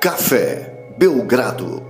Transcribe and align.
Café 0.00 0.94
Belgrado. 0.96 1.82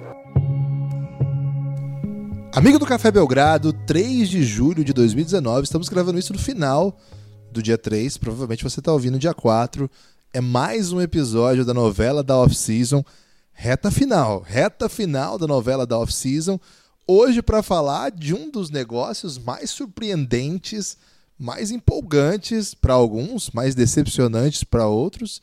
Amigo 2.55 2.79
do 2.79 2.87
Café 2.87 3.11
Belgrado, 3.11 3.71
3 3.71 4.31
de 4.31 4.43
julho 4.45 4.83
de 4.83 4.95
2019, 4.95 5.65
estamos 5.65 5.91
gravando 5.91 6.19
isso 6.19 6.33
no 6.33 6.39
final 6.39 6.99
do 7.53 7.63
dia 7.63 7.77
3, 7.77 8.17
provavelmente 8.17 8.65
você 8.65 8.81
está 8.81 8.91
ouvindo 8.95 9.19
dia 9.19 9.35
4. 9.35 9.91
É 10.33 10.41
mais 10.41 10.91
um 10.91 11.03
episódio 11.03 11.67
da 11.67 11.75
novela 11.75 12.23
da 12.23 12.35
off-season, 12.39 13.05
reta 13.53 13.91
final, 13.91 14.41
reta 14.41 14.89
final 14.89 15.37
da 15.37 15.47
novela 15.47 15.87
da 15.87 15.99
off-season. 15.99 16.59
Hoje 17.07 17.43
para 17.43 17.63
falar 17.63 18.11
de 18.11 18.33
um 18.33 18.51
dos 18.51 18.71
negócios 18.71 19.37
mais 19.37 19.69
surpreendentes, 19.69 20.97
mais 21.39 21.71
empolgantes 21.71 22.73
para 22.73 22.95
alguns, 22.95 23.51
mais 23.51 23.75
decepcionantes 23.75 24.65
para 24.65 24.87
outros. 24.87 25.43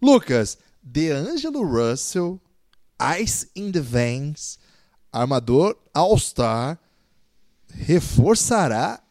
Lucas, 0.00 0.56
DeAngelo 0.88 1.64
Russell, 1.64 2.40
Ice 3.20 3.50
in 3.56 3.72
the 3.72 3.80
Veins, 3.80 4.56
armador 5.12 5.76
All-Star, 5.92 6.78
reforçará 7.68 9.02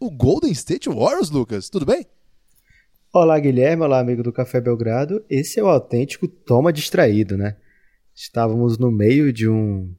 o 0.00 0.10
Golden 0.10 0.50
State 0.52 0.88
Warriors, 0.88 1.28
Lucas. 1.28 1.68
Tudo 1.68 1.84
bem? 1.84 2.06
Olá, 3.12 3.38
Guilherme. 3.38 3.82
Olá, 3.82 4.00
amigo 4.00 4.22
do 4.22 4.32
Café 4.32 4.58
Belgrado. 4.58 5.22
Esse 5.28 5.60
é 5.60 5.62
o 5.62 5.68
autêntico 5.68 6.26
Toma 6.26 6.72
Distraído, 6.72 7.36
né? 7.36 7.58
Estávamos 8.14 8.78
no 8.78 8.90
meio 8.90 9.30
de 9.30 9.46
um 9.46 9.94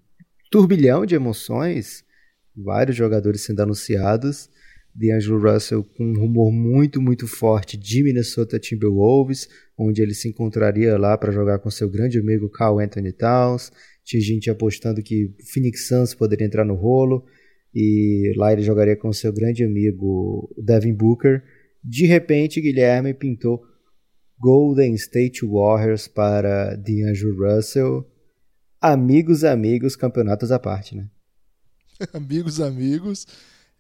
turbilhão 0.50 1.06
de 1.06 1.14
emoções, 1.14 2.04
vários 2.56 2.98
jogadores 2.98 3.42
sendo 3.42 3.62
anunciados, 3.62 4.50
D'Angelo 4.96 5.42
Russell 5.42 5.84
com 5.84 6.06
um 6.06 6.20
rumor 6.20 6.52
muito, 6.52 7.02
muito 7.02 7.28
forte 7.28 7.76
de 7.78 8.04
Minnesota 8.04 8.60
Timberwolves, 8.60 9.50
onde 9.78 10.02
ele 10.02 10.14
se 10.14 10.30
encontraria 10.30 10.98
lá 10.98 11.18
para 11.18 11.32
jogar 11.32 11.60
com 11.60 11.72
seu 11.72 11.90
grande 11.90 12.20
amigo 12.20 12.50
Carl 12.50 12.80
Anthony 12.80 13.12
Towns. 13.12 13.72
Tinha 14.04 14.22
gente 14.22 14.50
apostando 14.50 15.02
que 15.02 15.34
Phoenix 15.52 15.88
Suns 15.88 16.14
poderia 16.14 16.46
entrar 16.46 16.64
no 16.64 16.76
rolo 16.76 17.26
e 17.74 18.34
lá 18.38 18.54
ele 18.54 18.62
jogaria 18.62 18.96
com 18.96 19.12
seu 19.12 19.34
grande 19.34 19.64
amigo 19.64 20.54
Devin 20.58 20.94
Booker. 20.94 21.44
De 21.84 22.06
repente, 22.06 22.62
Guilherme 22.62 23.14
pintou 23.14 23.62
Golden 24.40 24.94
State 24.94 25.46
Warriors 25.46 26.08
para 26.08 26.76
D'Angelo 26.76 27.36
Russell. 27.36 28.06
Amigos, 28.80 29.44
amigos, 29.44 29.96
campeonatos 29.96 30.52
à 30.52 30.60
parte, 30.60 30.96
né? 30.96 31.10
amigos, 32.14 32.60
amigos. 32.60 33.26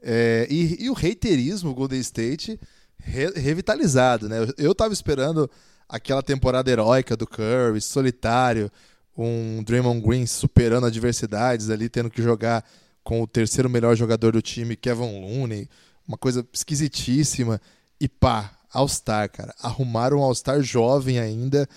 É, 0.03 0.45
e, 0.49 0.83
e, 0.83 0.89
o 0.89 0.93
reiterismo 0.93 1.73
Golden 1.73 1.99
State 2.01 2.59
re, 2.99 3.31
revitalizado, 3.35 4.27
né? 4.27 4.39
Eu, 4.39 4.65
eu 4.65 4.75
tava 4.75 4.93
esperando 4.93 5.49
aquela 5.87 6.21
temporada 6.21 6.69
heróica 6.69 7.15
do 7.15 7.25
Curry, 7.25 7.79
solitário, 7.79 8.69
um 9.17 9.63
Draymond 9.63 10.01
Green 10.01 10.25
superando 10.25 10.87
adversidades 10.87 11.69
ali, 11.69 11.87
tendo 11.87 12.09
que 12.09 12.21
jogar 12.21 12.65
com 13.03 13.21
o 13.21 13.27
terceiro 13.27 13.69
melhor 13.69 13.95
jogador 13.95 14.33
do 14.33 14.41
time, 14.41 14.75
Kevin 14.75 15.21
Looney, 15.21 15.69
uma 16.07 16.17
coisa 16.17 16.45
esquisitíssima. 16.51 17.61
E 17.99 18.09
pá, 18.09 18.51
All-Star, 18.73 19.29
cara. 19.29 19.53
Arrumaram 19.61 20.17
um 20.17 20.23
All-Star 20.23 20.61
jovem 20.61 21.19
ainda. 21.19 21.67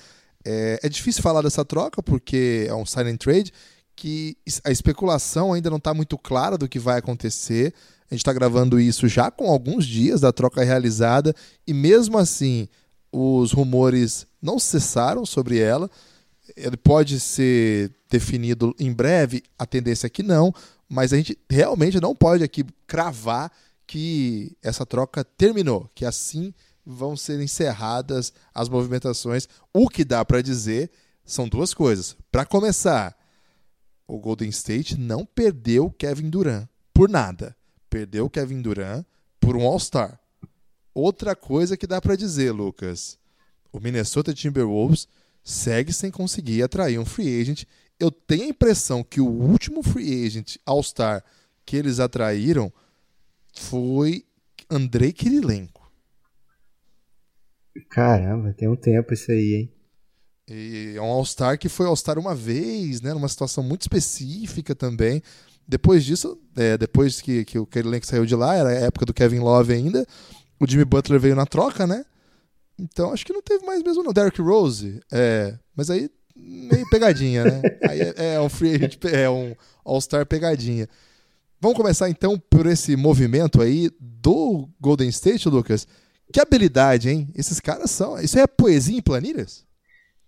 É, 0.45 0.81
é, 0.83 0.89
difícil 0.89 1.23
falar 1.23 1.43
dessa 1.43 1.65
troca, 1.65 2.03
porque 2.03 2.67
é 2.69 2.75
um 2.75 2.87
silent 2.87 3.19
trade, 3.19 3.53
que 3.95 4.37
a 4.65 4.71
especulação 4.71 5.53
ainda 5.53 5.69
não 5.69 5.79
está 5.79 5.93
muito 5.93 6.17
clara 6.17 6.57
do 6.57 6.69
que 6.69 6.79
vai 6.79 6.99
acontecer. 6.99 7.75
A 8.11 8.15
gente 8.15 8.21
está 8.21 8.33
gravando 8.33 8.79
isso 8.79 9.09
já 9.09 9.31
com 9.31 9.51
alguns 9.51 9.85
dias 9.85 10.21
da 10.21 10.33
troca 10.33 10.63
realizada 10.63 11.35
e 11.67 11.75
mesmo 11.75 12.19
assim 12.19 12.69
os 13.11 13.53
rumores 13.53 14.27
não 14.41 14.59
cessaram 14.59 15.27
sobre 15.27 15.59
ela. 15.59 15.91
Ele 16.57 16.77
pode 16.77 17.19
ser 17.19 17.93
definido 18.09 18.75
em 18.79 18.93
breve, 18.93 19.43
a 19.59 19.67
tendência 19.67 20.07
é 20.07 20.11
que 20.11 20.23
não, 20.23 20.55
mas 20.89 21.13
a 21.13 21.17
gente 21.17 21.37
realmente 21.51 22.01
não 22.01 22.15
pode 22.15 22.45
aqui 22.45 22.65
cravar 22.87 23.51
que 23.87 24.57
essa 24.63 24.87
troca 24.87 25.25
terminou, 25.25 25.91
que 25.93 26.05
assim 26.05 26.55
vão 26.85 27.17
ser 27.17 27.41
encerradas 27.41 28.33
as 28.55 28.69
movimentações. 28.69 29.49
O 29.73 29.89
que 29.89 30.05
dá 30.05 30.25
para 30.25 30.43
dizer 30.43 30.91
são 31.25 31.49
duas 31.49 31.75
coisas. 31.75 32.17
Para 32.31 32.47
começar, 32.47 33.17
o 34.07 34.19
Golden 34.19 34.49
State 34.51 34.97
não 34.97 35.27
perdeu 35.27 35.91
Kevin 35.91 36.31
Durant 36.31 36.69
por 36.95 37.09
nada 37.09 37.57
perdeu 37.97 38.29
Kevin 38.29 38.61
Durant 38.61 39.07
por 39.41 39.57
um 39.57 39.63
All-Star. 39.63 40.21
Outra 40.93 41.35
coisa 41.35 41.79
que 41.79 41.87
dá 41.87 41.99
para 41.99 42.15
dizer, 42.15 42.53
Lucas, 42.53 43.19
o 43.73 43.81
Minnesota 43.81 44.35
Timberwolves 44.35 45.09
segue 45.43 45.95
sem 45.95 46.11
conseguir 46.11 46.63
atrair 46.63 46.99
um 46.99 47.07
free 47.07 47.41
agent. 47.41 47.65
Eu 47.99 48.11
tenho 48.11 48.45
a 48.45 48.49
impressão 48.49 49.03
que 49.03 49.19
o 49.19 49.27
último 49.27 49.83
free 49.83 50.27
agent 50.27 50.57
All-Star 50.67 51.25
que 51.65 51.75
eles 51.75 51.99
atraíram 51.99 52.71
foi 53.55 54.27
Andrei 54.71 55.11
Kirilenko. 55.11 55.91
Caramba, 57.89 58.53
tem 58.53 58.69
um 58.69 58.77
tempo 58.77 59.15
isso 59.15 59.33
aí, 59.33 59.55
hein? 59.55 59.73
E 60.49 60.93
é 60.97 61.01
um 61.01 61.07
All-Star 61.07 61.59
que 61.59 61.69
foi 61.71 61.87
All-Star 61.87 62.19
uma 62.19 62.35
vez, 62.35 63.01
né? 63.01 63.15
Numa 63.15 63.29
situação 63.29 63.65
muito 63.65 63.83
específica 63.83 64.75
também. 64.75 65.23
Depois 65.69 66.05
disso, 66.05 66.39
é, 66.57 66.79
depois 66.79 67.21
que, 67.21 67.45
que 67.45 67.59
o 67.59 67.67
Kelly 67.67 67.91
Link 67.91 68.07
saiu 68.07 68.25
de 68.25 68.35
lá, 68.35 68.55
era 68.55 68.69
a 68.69 68.73
época 68.73 69.05
do 69.05 69.15
Kevin 69.15 69.41
Love 69.41 69.73
ainda, 69.73 70.07
o 70.61 70.67
Jimmy 70.67 70.85
Butler 70.85 71.21
veio 71.21 71.35
na 71.35 71.47
troca, 71.47 71.87
né? 71.87 72.05
Então 72.79 73.13
acho 73.13 73.25
que 73.25 73.33
não 73.33 73.43
teve 73.43 73.65
mais 73.65 73.83
mesmo 73.83 74.03
não. 74.03 74.13
Derrick 74.13 74.41
Rose, 74.41 75.01
é, 75.11 75.59
mas 75.75 75.91
aí 75.91 76.11
meio 76.37 76.89
pegadinha, 76.91 77.45
né? 77.45 77.63
aí 77.89 78.01
é, 78.01 78.35
é 78.35 78.41
um 78.41 78.49
free 78.49 78.75
agent, 78.75 78.99
é 79.05 79.29
um 79.29 79.55
All-Star 79.85 80.27
pegadinha. 80.27 80.89
Vamos 81.61 81.77
começar 81.77 82.09
então 82.11 82.39
por 82.39 82.67
esse 82.67 82.95
movimento 82.97 83.63
aí 83.63 83.91
do 83.99 84.69
Golden 84.81 85.09
State, 85.09 85.49
Lucas. 85.49 85.87
Que 86.33 86.41
habilidade, 86.41 87.09
hein? 87.09 87.29
Esses 87.35 87.61
caras 87.61 87.91
são. 87.91 88.19
Isso 88.21 88.39
é 88.39 88.47
poesia 88.47 88.99
em 88.99 89.03
planilhas? 89.03 89.65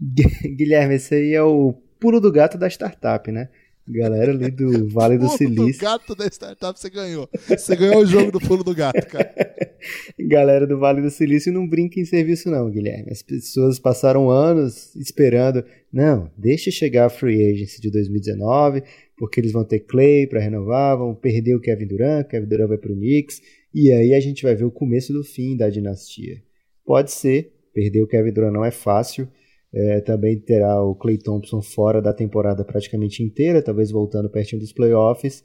Guilherme, 0.57 0.95
esse 0.95 1.15
aí 1.15 1.35
é 1.35 1.43
o 1.43 1.75
pulo 2.01 2.21
do 2.21 2.33
gato 2.33 2.57
da 2.57 2.69
startup, 2.69 3.31
né? 3.31 3.49
Galera 3.91 4.33
ali 4.33 4.51
do 4.51 4.89
Vale 4.91 5.17
do 5.17 5.29
Silício. 5.31 5.73
do 5.73 5.79
gato 5.79 6.15
da 6.15 6.27
startup 6.27 6.79
você 6.79 6.91
ganhou. 6.91 7.29
Você 7.49 7.75
ganhou 7.75 8.03
o 8.03 8.07
jogo 8.07 8.31
do 8.31 8.39
pulo 8.39 8.63
do 8.63 8.75
gato, 8.75 9.07
cara. 9.07 9.33
Galera 10.21 10.67
do 10.67 10.79
Vale 10.79 11.01
do 11.01 11.11
Silício 11.11 11.51
não 11.53 11.67
brinca 11.67 11.99
em 11.99 12.05
serviço 12.05 12.51
não, 12.51 12.71
Guilherme. 12.71 13.11
As 13.11 13.23
pessoas 13.23 13.79
passaram 13.79 14.29
anos 14.31 14.95
esperando. 14.95 15.65
Não, 15.91 16.31
deixa 16.37 16.71
chegar 16.71 17.07
a 17.07 17.11
free 17.11 17.51
agency 17.51 17.81
de 17.81 17.91
2019, 17.91 18.83
porque 19.17 19.41
eles 19.41 19.53
vão 19.53 19.65
ter 19.65 19.81
Clay 19.81 20.27
para 20.27 20.41
renovar, 20.41 20.99
vão 20.99 21.15
perder 21.15 21.55
o 21.55 21.61
Kevin 21.61 21.87
Durant, 21.87 22.27
Kevin 22.29 22.47
Durant 22.47 22.69
vai 22.69 22.79
pro 22.79 22.95
Knicks, 22.95 23.41
e 23.75 23.91
aí 23.91 24.15
a 24.15 24.21
gente 24.21 24.43
vai 24.43 24.55
ver 24.55 24.65
o 24.65 24.71
começo 24.71 25.15
do 25.15 25.25
fim 25.25 25.57
da 25.57 25.71
dinastia. 25.71 26.43
Pode 26.85 27.11
ser, 27.11 27.53
perder 27.73 28.03
o 28.03 28.07
Kevin 28.07 28.33
Durant 28.33 28.53
não 28.53 28.65
é 28.65 28.71
fácil, 28.71 29.27
é, 29.73 30.01
também 30.01 30.39
terá 30.41 30.83
o 30.83 30.95
Clay 30.95 31.19
Thompson 31.19 31.61
fora 31.61 32.01
da 32.01 32.13
temporada 32.13 32.65
praticamente 32.65 33.23
inteira, 33.23 33.63
talvez 33.63 33.91
voltando 33.91 34.31
pertinho 34.31 34.61
dos 34.61 34.73
playoffs. 34.73 35.45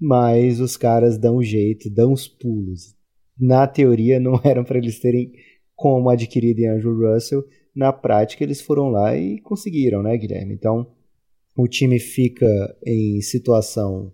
Mas 0.00 0.60
os 0.60 0.76
caras 0.76 1.18
dão 1.18 1.42
jeito, 1.42 1.90
dão 1.90 2.12
os 2.12 2.26
pulos. 2.26 2.94
Na 3.38 3.66
teoria, 3.66 4.18
não 4.18 4.40
eram 4.44 4.64
para 4.64 4.78
eles 4.78 4.98
terem 4.98 5.32
como 5.74 6.08
adquirir 6.08 6.66
Andrew 6.68 6.96
Russell. 6.96 7.44
Na 7.74 7.92
prática, 7.92 8.42
eles 8.42 8.60
foram 8.60 8.88
lá 8.88 9.16
e 9.16 9.38
conseguiram, 9.40 10.02
né, 10.02 10.16
Guilherme? 10.16 10.54
Então, 10.54 10.86
o 11.56 11.68
time 11.68 11.98
fica 11.98 12.46
em 12.84 13.20
situação 13.20 14.12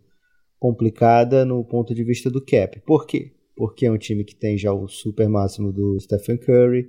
complicada 0.58 1.44
no 1.44 1.64
ponto 1.64 1.94
de 1.94 2.02
vista 2.02 2.30
do 2.30 2.44
cap. 2.44 2.80
Por 2.80 3.06
quê? 3.06 3.32
Porque 3.54 3.86
é 3.86 3.92
um 3.92 3.98
time 3.98 4.24
que 4.24 4.34
tem 4.34 4.58
já 4.58 4.72
o 4.72 4.88
super 4.88 5.28
máximo 5.28 5.72
do 5.72 5.98
Stephen 6.00 6.38
Curry, 6.38 6.88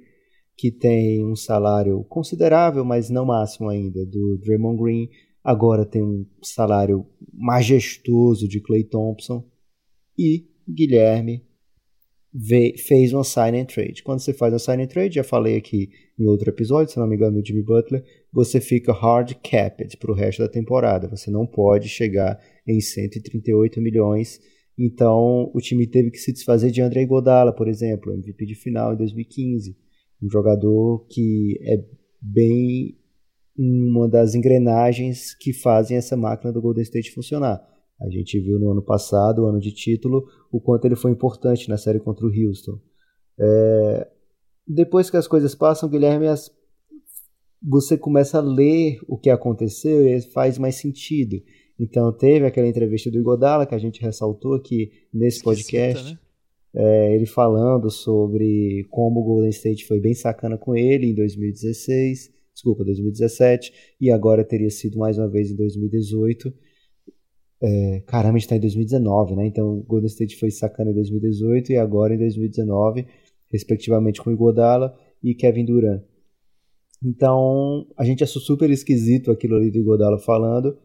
que 0.57 0.71
tem 0.71 1.23
um 1.23 1.35
salário 1.35 2.03
considerável, 2.05 2.83
mas 2.83 3.11
não 3.11 3.25
máximo 3.25 3.69
ainda, 3.69 4.03
do 4.07 4.39
Draymond 4.39 4.81
Green. 4.81 5.09
Agora 5.43 5.85
tem 5.85 6.01
um 6.01 6.25
salário 6.41 7.05
majestoso 7.31 8.47
de 8.47 8.59
Clay 8.59 8.83
Thompson. 8.83 9.45
E 10.17 10.47
Guilherme 10.67 11.45
fez 12.87 13.13
um 13.13 13.23
sign 13.23 13.59
and 13.59 13.65
trade. 13.65 14.01
Quando 14.01 14.19
você 14.19 14.33
faz 14.33 14.51
um 14.51 14.59
sign 14.59 14.83
and 14.83 14.87
trade, 14.87 15.15
já 15.15 15.23
falei 15.23 15.55
aqui 15.57 15.89
em 16.19 16.25
outro 16.25 16.49
episódio, 16.49 16.91
se 16.91 16.99
não 16.99 17.07
me 17.07 17.15
engano, 17.15 17.39
do 17.39 17.47
Jimmy 17.47 17.61
Butler, 17.61 18.03
você 18.33 18.59
fica 18.59 18.91
hard 18.91 19.33
capped 19.43 19.95
para 19.97 20.11
o 20.11 20.15
resto 20.15 20.39
da 20.39 20.49
temporada. 20.49 21.07
Você 21.07 21.29
não 21.29 21.45
pode 21.45 21.87
chegar 21.87 22.39
em 22.67 22.81
138 22.81 23.79
milhões. 23.79 24.39
Então, 24.77 25.51
o 25.53 25.59
time 25.59 25.85
teve 25.85 26.09
que 26.09 26.17
se 26.17 26.33
desfazer 26.33 26.71
de 26.71 26.81
André 26.81 27.05
Godala, 27.05 27.53
por 27.53 27.67
exemplo, 27.67 28.11
MVP 28.11 28.45
de 28.45 28.55
final 28.55 28.93
em 28.93 28.97
2015 28.97 29.86
um 30.21 30.29
jogador 30.29 31.05
que 31.09 31.57
é 31.63 31.83
bem 32.21 32.97
uma 33.57 34.07
das 34.07 34.35
engrenagens 34.35 35.33
que 35.35 35.51
fazem 35.51 35.97
essa 35.97 36.15
máquina 36.15 36.51
do 36.51 36.61
Golden 36.61 36.83
State 36.83 37.11
funcionar. 37.11 37.61
A 37.99 38.09
gente 38.09 38.39
viu 38.39 38.59
no 38.59 38.71
ano 38.71 38.83
passado, 38.83 39.47
ano 39.47 39.59
de 39.59 39.71
título, 39.71 40.25
o 40.51 40.61
quanto 40.61 40.85
ele 40.85 40.95
foi 40.95 41.11
importante 41.11 41.67
na 41.67 41.77
série 41.77 41.99
contra 41.99 42.25
o 42.25 42.29
Houston. 42.29 42.79
É... 43.39 44.07
Depois 44.67 45.09
que 45.09 45.17
as 45.17 45.27
coisas 45.27 45.55
passam, 45.55 45.89
Guilherme, 45.89 46.27
as... 46.27 46.51
você 47.63 47.97
começa 47.97 48.37
a 48.37 48.41
ler 48.41 48.99
o 49.07 49.17
que 49.17 49.31
aconteceu 49.31 50.07
e 50.07 50.21
faz 50.21 50.59
mais 50.59 50.75
sentido. 50.75 51.37
Então 51.79 52.11
teve 52.15 52.45
aquela 52.45 52.67
entrevista 52.67 53.09
do 53.09 53.19
Igodala 53.19 53.65
que 53.65 53.73
a 53.73 53.79
gente 53.79 54.01
ressaltou 54.01 54.53
aqui 54.53 54.91
nesse 55.11 55.41
podcast. 55.41 56.13
Né? 56.13 56.19
É, 56.79 57.15
ele 57.15 57.25
falando 57.25 57.89
sobre 57.89 58.85
como 58.91 59.21
o 59.21 59.23
Golden 59.23 59.49
State 59.49 59.83
foi 59.85 59.99
bem 59.99 60.13
sacana 60.13 60.59
com 60.59 60.75
ele 60.75 61.07
em 61.07 61.15
2016, 61.15 62.31
desculpa, 62.53 62.83
2017, 62.83 63.73
e 63.99 64.11
agora 64.11 64.43
teria 64.43 64.69
sido 64.69 64.99
mais 64.99 65.17
uma 65.17 65.27
vez 65.27 65.49
em 65.49 65.55
2018. 65.55 66.53
É, 67.59 68.03
caramba, 68.05 68.35
a 68.35 68.37
gente 68.37 68.43
está 68.43 68.55
em 68.55 68.59
2019, 68.59 69.35
né? 69.35 69.47
Então 69.47 69.79
o 69.79 69.83
Golden 69.83 70.05
State 70.05 70.37
foi 70.37 70.51
sacana 70.51 70.91
em 70.91 70.93
2018 70.93 71.71
e 71.71 71.77
agora 71.77 72.13
em 72.13 72.19
2019, 72.19 73.07
respectivamente 73.51 74.21
com 74.21 74.29
o 74.29 74.33
Igodala 74.33 74.95
e 75.23 75.33
Kevin 75.33 75.65
Durant. 75.65 76.03
Então 77.03 77.87
a 77.97 78.05
gente 78.05 78.23
achou 78.23 78.39
super 78.39 78.69
esquisito 78.69 79.31
aquilo 79.31 79.55
ali 79.55 79.71
do 79.71 79.79
Igodala 79.79 80.19
falando, 80.19 80.77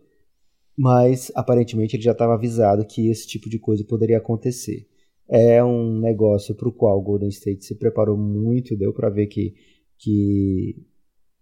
mas 0.75 1.31
aparentemente 1.35 1.97
ele 1.97 2.03
já 2.03 2.13
estava 2.13 2.33
avisado 2.33 2.87
que 2.87 3.11
esse 3.11 3.27
tipo 3.27 3.51
de 3.51 3.59
coisa 3.59 3.85
poderia 3.85 4.17
acontecer. 4.17 4.91
É 5.29 5.63
um 5.65 5.99
negócio 5.99 6.55
para 6.55 6.69
o 6.69 6.73
qual 6.73 6.99
o 6.99 7.03
Golden 7.03 7.29
State 7.29 7.65
se 7.65 7.75
preparou 7.75 8.17
muito, 8.17 8.77
deu 8.77 8.93
para 8.93 9.09
ver 9.09 9.27
que, 9.27 9.55
que 9.99 10.77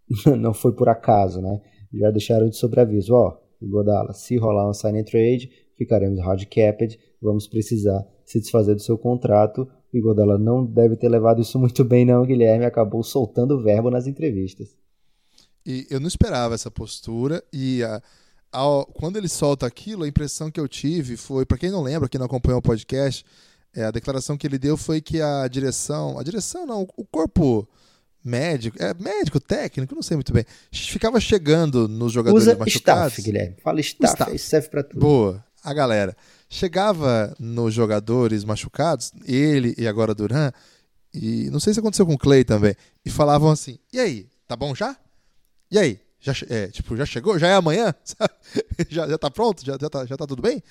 não 0.38 0.54
foi 0.54 0.72
por 0.72 0.88
acaso, 0.88 1.40
né? 1.40 1.60
Já 1.92 2.10
deixaram 2.10 2.48
de 2.48 2.56
sobreaviso, 2.56 3.14
ó, 3.14 3.36
Godala, 3.62 4.12
se 4.12 4.36
rolar 4.36 4.68
um 4.68 4.72
sign 4.72 5.00
and 5.00 5.04
trade, 5.04 5.50
ficaremos 5.76 6.20
hard 6.20 6.44
capped, 6.46 6.98
vamos 7.20 7.46
precisar 7.46 8.06
se 8.24 8.40
desfazer 8.40 8.74
do 8.74 8.82
seu 8.82 8.96
contrato. 8.96 9.68
O 9.92 9.96
Igodala 9.96 10.38
não 10.38 10.64
deve 10.64 10.96
ter 10.96 11.08
levado 11.08 11.42
isso 11.42 11.58
muito 11.58 11.84
bem, 11.84 12.04
não, 12.04 12.24
Guilherme. 12.24 12.64
Acabou 12.64 13.02
soltando 13.02 13.56
o 13.56 13.62
verbo 13.62 13.90
nas 13.90 14.06
entrevistas. 14.06 14.76
E 15.66 15.86
eu 15.90 15.98
não 15.98 16.06
esperava 16.06 16.54
essa 16.54 16.70
postura 16.70 17.42
e 17.52 17.82
a, 17.82 18.00
quando 18.94 19.16
ele 19.16 19.28
solta 19.28 19.66
aquilo, 19.66 20.04
a 20.04 20.08
impressão 20.08 20.50
que 20.50 20.60
eu 20.60 20.68
tive 20.68 21.16
foi, 21.16 21.44
para 21.44 21.58
quem 21.58 21.70
não 21.70 21.82
lembra, 21.82 22.08
quem 22.08 22.18
não 22.18 22.26
acompanhou 22.26 22.60
o 22.60 22.62
podcast, 22.62 23.24
é, 23.74 23.84
a 23.84 23.90
declaração 23.90 24.36
que 24.36 24.46
ele 24.46 24.58
deu 24.58 24.76
foi 24.76 25.00
que 25.00 25.20
a 25.20 25.46
direção, 25.48 26.18
a 26.18 26.22
direção 26.22 26.66
não, 26.66 26.86
o 26.96 27.04
corpo 27.04 27.68
médico, 28.24 28.76
é 28.82 28.92
médico, 28.94 29.40
técnico, 29.40 29.94
não 29.94 30.02
sei 30.02 30.16
muito 30.16 30.32
bem, 30.32 30.44
ficava 30.72 31.20
chegando 31.20 31.88
nos 31.88 32.12
jogadores 32.12 32.46
Usa 32.46 32.56
machucados. 32.56 33.12
Staff, 33.12 33.22
Guilherme. 33.22 33.56
Fala 33.62 33.80
staff, 33.80 34.12
staff. 34.12 34.36
isso 34.36 34.48
serve 34.48 34.68
para 34.68 34.82
tudo. 34.82 35.00
Boa, 35.00 35.44
a 35.62 35.72
galera. 35.72 36.16
Chegava 36.48 37.34
nos 37.38 37.72
jogadores 37.72 38.44
machucados, 38.44 39.12
ele 39.24 39.74
e 39.78 39.86
agora 39.86 40.14
Duran, 40.14 40.52
e 41.14 41.48
não 41.50 41.60
sei 41.60 41.72
se 41.72 41.80
aconteceu 41.80 42.04
com 42.04 42.14
o 42.14 42.18
Clay 42.18 42.44
também, 42.44 42.74
e 43.04 43.10
falavam 43.10 43.50
assim: 43.50 43.78
"E 43.92 44.00
aí, 44.00 44.26
tá 44.46 44.56
bom 44.56 44.74
já? 44.74 44.96
E 45.70 45.78
aí, 45.78 46.00
já, 46.20 46.32
é, 46.50 46.66
tipo, 46.68 46.96
já 46.96 47.06
chegou? 47.06 47.38
Já 47.38 47.48
é 47.48 47.54
amanhã? 47.54 47.94
já, 48.88 49.08
já 49.08 49.16
tá 49.16 49.30
pronto? 49.30 49.64
Já, 49.64 49.78
já, 49.80 49.88
tá, 49.88 50.04
já 50.04 50.16
tá 50.16 50.26
tudo 50.26 50.42
bem? 50.42 50.62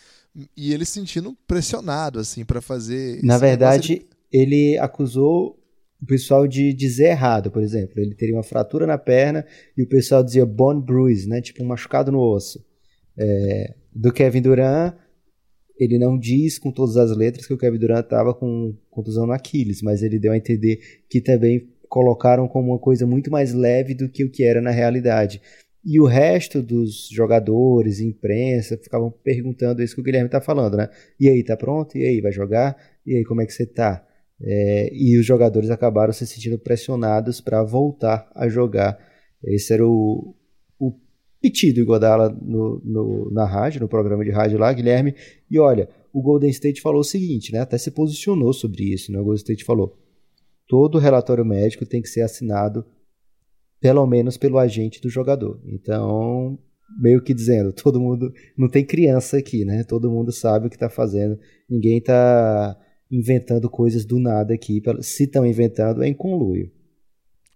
E 0.55 0.71
ele 0.73 0.85
se 0.85 0.93
sentindo 0.93 1.35
pressionado, 1.47 2.19
assim, 2.19 2.45
para 2.45 2.61
fazer. 2.61 3.19
Na 3.23 3.37
verdade, 3.37 4.05
ele... 4.31 4.73
ele 4.73 4.77
acusou 4.77 5.59
o 6.01 6.05
pessoal 6.05 6.47
de 6.47 6.71
dizer 6.73 7.09
errado, 7.09 7.51
por 7.51 7.63
exemplo. 7.63 7.99
Ele 7.99 8.13
teria 8.13 8.35
uma 8.35 8.43
fratura 8.43 8.85
na 8.85 8.97
perna 8.97 9.45
e 9.75 9.83
o 9.83 9.87
pessoal 9.87 10.23
dizia 10.23 10.45
bone 10.45 10.81
bruise, 10.81 11.27
né? 11.27 11.41
Tipo 11.41 11.63
um 11.63 11.67
machucado 11.67 12.11
no 12.11 12.19
osso. 12.19 12.63
É, 13.17 13.73
do 13.93 14.13
Kevin 14.13 14.41
Durant, 14.41 14.95
ele 15.77 15.97
não 15.97 16.17
diz 16.17 16.59
com 16.59 16.71
todas 16.71 16.95
as 16.95 17.15
letras 17.15 17.47
que 17.47 17.53
o 17.53 17.57
Kevin 17.57 17.79
Durant 17.79 18.03
estava 18.03 18.33
com 18.33 18.77
contusão 18.89 19.25
no 19.25 19.33
Aquiles, 19.33 19.81
mas 19.81 20.03
ele 20.03 20.19
deu 20.19 20.31
a 20.31 20.37
entender 20.37 20.79
que 21.09 21.19
também 21.19 21.67
colocaram 21.89 22.47
como 22.47 22.69
uma 22.71 22.79
coisa 22.79 23.05
muito 23.05 23.31
mais 23.31 23.53
leve 23.53 23.93
do 23.93 24.07
que 24.07 24.23
o 24.23 24.31
que 24.31 24.43
era 24.43 24.61
na 24.61 24.69
realidade. 24.69 25.41
E 25.83 25.99
o 25.99 26.05
resto 26.05 26.61
dos 26.61 27.09
jogadores, 27.09 27.99
imprensa, 27.99 28.77
ficavam 28.77 29.11
perguntando 29.23 29.81
isso 29.81 29.95
que 29.95 30.01
o 30.01 30.03
Guilherme 30.03 30.27
está 30.27 30.39
falando, 30.39 30.77
né? 30.77 30.89
E 31.19 31.27
aí, 31.27 31.43
tá 31.43 31.57
pronto? 31.57 31.97
E 31.97 32.05
aí, 32.05 32.21
vai 32.21 32.31
jogar? 32.31 32.77
E 33.05 33.15
aí, 33.15 33.23
como 33.23 33.41
é 33.41 33.45
que 33.45 33.53
você 33.53 33.65
tá? 33.65 34.05
É, 34.41 34.89
e 34.93 35.17
os 35.17 35.25
jogadores 35.25 35.69
acabaram 35.69 36.13
se 36.13 36.27
sentindo 36.27 36.59
pressionados 36.59 37.41
para 37.41 37.63
voltar 37.63 38.29
a 38.35 38.47
jogar. 38.47 38.99
Esse 39.43 39.73
era 39.73 39.87
o, 39.87 40.35
o 40.77 40.93
pedido 41.41 41.85
Godala 41.85 42.29
no, 42.29 42.81
no, 42.83 43.31
na 43.31 43.45
rádio, 43.45 43.81
no 43.81 43.87
programa 43.87 44.23
de 44.23 44.31
rádio 44.31 44.59
lá, 44.59 44.71
Guilherme. 44.71 45.15
E 45.49 45.57
olha, 45.59 45.89
o 46.13 46.21
Golden 46.21 46.49
State 46.49 46.81
falou 46.81 47.01
o 47.01 47.05
seguinte, 47.05 47.53
né? 47.53 47.59
Até 47.59 47.77
se 47.77 47.91
posicionou 47.91 48.53
sobre 48.53 48.83
isso, 48.83 49.11
né? 49.11 49.19
O 49.19 49.23
Golden 49.23 49.39
State 49.39 49.63
falou: 49.63 49.97
todo 50.69 50.99
relatório 50.99 51.43
médico 51.43 51.83
tem 51.83 51.99
que 51.99 52.07
ser 52.07 52.21
assinado 52.21 52.85
pelo 53.81 54.05
menos 54.05 54.37
pelo 54.37 54.59
agente 54.59 55.01
do 55.01 55.09
jogador. 55.09 55.59
Então, 55.65 56.59
meio 57.01 57.21
que 57.23 57.33
dizendo, 57.33 57.73
todo 57.73 57.99
mundo 57.99 58.31
não 58.55 58.69
tem 58.69 58.85
criança 58.85 59.37
aqui, 59.37 59.65
né? 59.65 59.83
Todo 59.83 60.11
mundo 60.11 60.31
sabe 60.31 60.67
o 60.67 60.69
que 60.69 60.75
está 60.75 60.89
fazendo. 60.89 61.39
Ninguém 61.67 61.97
está 61.97 62.77
inventando 63.11 63.67
coisas 63.67 64.05
do 64.05 64.19
nada 64.19 64.53
aqui. 64.53 64.81
Se 65.01 65.23
estão 65.23 65.43
inventando, 65.43 66.03
é 66.03 66.07
em 66.07 66.13
conluio. 66.13 66.71